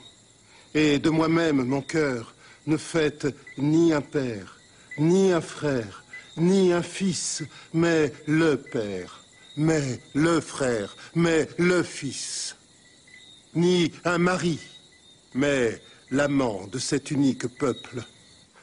Et 0.75 0.99
de 0.99 1.11
moi-même, 1.11 1.65
mon 1.65 1.83
cœur, 1.83 2.35
ne 2.67 2.77
faites 2.77 3.27
ni 3.59 3.93
un 3.93 4.01
père, 4.01 4.59
ni 4.99 5.33
un 5.33 5.41
frère, 5.41 6.05
ni 6.37 6.73
un 6.73 6.83
fils, 6.83 7.43
mais 7.73 8.13
le 8.27 8.57
père, 8.57 9.25
mais 9.57 10.01
le 10.15 10.41
frère, 10.41 10.97
mais 11.15 11.49
le 11.59 11.83
fils. 11.83 12.57
Ni 13.55 13.93
un 14.05 14.19
mari, 14.19 14.61
mais 15.35 15.81
l'amant 16.11 16.67
de 16.67 16.79
cet 16.79 17.11
unique 17.11 17.47
peuple. 17.59 18.03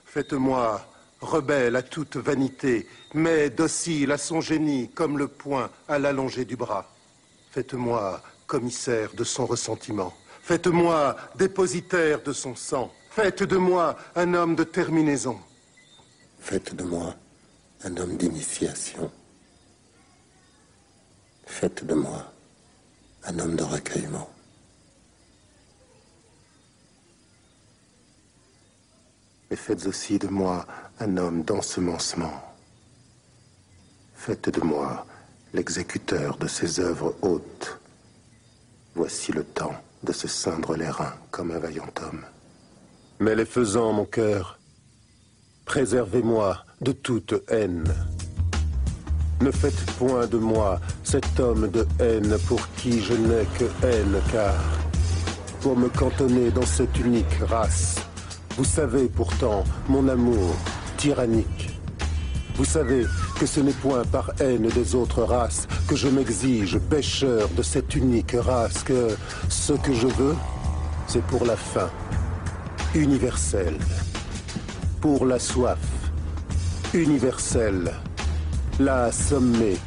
Faites-moi 0.05 0.85
rebelle 1.19 1.75
à 1.75 1.81
toute 1.81 2.17
vanité, 2.17 2.87
mais 3.13 3.49
docile 3.49 4.11
à 4.11 4.17
son 4.17 4.41
génie, 4.41 4.89
comme 4.93 5.17
le 5.17 5.27
poing 5.27 5.69
à 5.87 5.99
l'allongé 5.99 6.45
du 6.45 6.55
bras. 6.55 6.89
Faites-moi 7.51 8.21
commissaire 8.47 9.13
de 9.13 9.23
son 9.23 9.45
ressentiment. 9.45 10.13
Faites-moi 10.41 11.15
dépositaire 11.35 12.23
de 12.23 12.31
son 12.31 12.55
sang. 12.55 12.91
Faites 13.11 13.43
de 13.43 13.57
moi 13.57 13.97
un 14.15 14.33
homme 14.33 14.55
de 14.55 14.63
terminaison. 14.63 15.37
Faites 16.39 16.73
de 16.73 16.83
moi 16.83 17.13
un 17.83 17.97
homme 17.97 18.15
d'initiation. 18.15 19.11
Faites 21.45 21.85
de 21.85 21.93
moi 21.93 22.31
un 23.25 23.37
homme 23.39 23.55
de 23.55 23.63
recueillement. 23.63 24.29
Et 29.51 29.55
faites 29.55 29.85
aussi 29.85 30.17
de 30.19 30.27
moi 30.27 30.65
un 30.99 31.17
homme 31.17 31.43
d'ensemencement. 31.43 32.43
Faites 34.15 34.49
de 34.49 34.61
moi 34.61 35.05
l'exécuteur 35.53 36.37
de 36.37 36.47
ces 36.47 36.79
œuvres 36.79 37.15
hautes. 37.21 37.79
Voici 38.97 39.31
le 39.31 39.43
temps 39.43 39.75
de 40.03 40.11
se 40.11 40.27
ceindre 40.27 40.75
les 40.75 40.89
reins 40.89 41.13
comme 41.29 41.51
un 41.51 41.59
vaillant 41.59 41.85
homme. 42.01 42.23
Mais 43.19 43.35
les 43.35 43.45
faisant, 43.45 43.93
mon 43.93 44.05
cœur, 44.05 44.57
préservez-moi 45.65 46.65
de 46.81 46.93
toute 46.93 47.35
haine. 47.47 47.83
Ne 49.39 49.51
faites 49.51 49.85
point 49.99 50.25
de 50.25 50.39
moi 50.39 50.79
cet 51.03 51.39
homme 51.39 51.69
de 51.69 51.85
haine 51.99 52.39
pour 52.47 52.67
qui 52.69 52.99
je 52.99 53.13
n'ai 53.13 53.45
que 53.59 53.65
haine, 53.85 54.19
car 54.31 54.55
pour 55.61 55.77
me 55.77 55.89
cantonner 55.89 56.49
dans 56.49 56.65
cette 56.65 56.97
unique 56.97 57.37
race, 57.47 57.97
vous 58.57 58.65
savez 58.65 59.09
pourtant 59.09 59.63
mon 59.89 60.07
amour 60.07 60.55
tyrannique. 60.97 61.79
Vous 62.55 62.65
savez 62.65 63.05
que 63.39 63.45
ce 63.45 63.59
n'est 63.59 63.71
point 63.71 64.03
par 64.05 64.31
haine 64.39 64.67
des 64.67 64.95
autres 64.95 65.21
races 65.21 65.67
que 65.87 65.95
je 65.95 66.07
m'exige 66.07 66.79
pêcheur 66.79 67.47
de 67.49 67.61
cette 67.61 67.95
unique 67.95 68.35
race, 68.37 68.83
que 68.83 69.09
ce 69.47 69.73
que 69.73 69.93
je 69.93 70.07
veux, 70.07 70.35
c'est 71.07 71.23
pour 71.23 71.45
la 71.45 71.55
faim, 71.55 71.89
universelle, 72.95 73.77
pour 75.01 75.25
la 75.25 75.37
soif, 75.37 75.77
universelle, 76.93 77.93
la 78.79 79.11
sommée, 79.11 79.77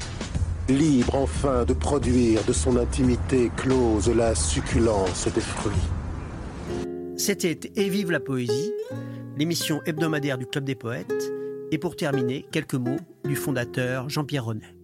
libre 0.68 1.16
enfin 1.16 1.64
de 1.64 1.72
produire 1.72 2.44
de 2.44 2.52
son 2.52 2.76
intimité 2.76 3.50
close 3.56 4.08
la 4.14 4.34
succulence 4.36 5.26
des 5.34 5.40
fruits. 5.40 5.72
C'était 7.16 7.58
Et 7.76 7.88
vive 7.88 8.12
la 8.12 8.20
poésie, 8.20 8.72
l'émission 9.36 9.80
hebdomadaire 9.86 10.38
du 10.38 10.46
Club 10.46 10.64
des 10.64 10.76
poètes. 10.76 11.32
Et 11.72 11.78
pour 11.78 11.94
terminer, 11.94 12.46
quelques 12.50 12.74
mots 12.74 12.98
du 13.24 13.36
fondateur 13.36 14.08
Jean-Pierre 14.08 14.44
Renet. 14.44 14.76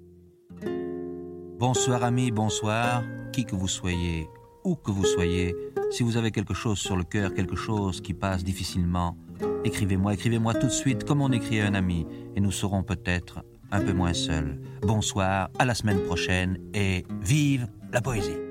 Bonsoir 1.58 2.04
amis, 2.04 2.30
bonsoir, 2.30 3.02
qui 3.32 3.44
que 3.44 3.56
vous 3.56 3.68
soyez, 3.68 4.28
où 4.64 4.74
que 4.76 4.90
vous 4.90 5.04
soyez, 5.04 5.54
si 5.90 6.02
vous 6.02 6.16
avez 6.16 6.30
quelque 6.30 6.54
chose 6.54 6.78
sur 6.78 6.96
le 6.96 7.04
cœur, 7.04 7.34
quelque 7.34 7.56
chose 7.56 8.00
qui 8.00 8.14
passe 8.14 8.44
difficilement, 8.44 9.16
écrivez-moi, 9.64 10.14
écrivez-moi 10.14 10.54
tout 10.54 10.66
de 10.66 10.72
suite 10.72 11.04
comme 11.04 11.22
on 11.22 11.32
écrit 11.32 11.60
à 11.60 11.66
un 11.66 11.74
ami, 11.74 12.06
et 12.34 12.40
nous 12.40 12.52
serons 12.52 12.82
peut-être 12.82 13.44
un 13.72 13.80
peu 13.80 13.92
moins 13.92 14.14
seuls. 14.14 14.60
Bonsoir, 14.82 15.50
à 15.58 15.64
la 15.64 15.74
semaine 15.74 16.02
prochaine, 16.02 16.58
et 16.74 17.04
vive 17.22 17.68
la 17.92 18.00
poésie. 18.00 18.45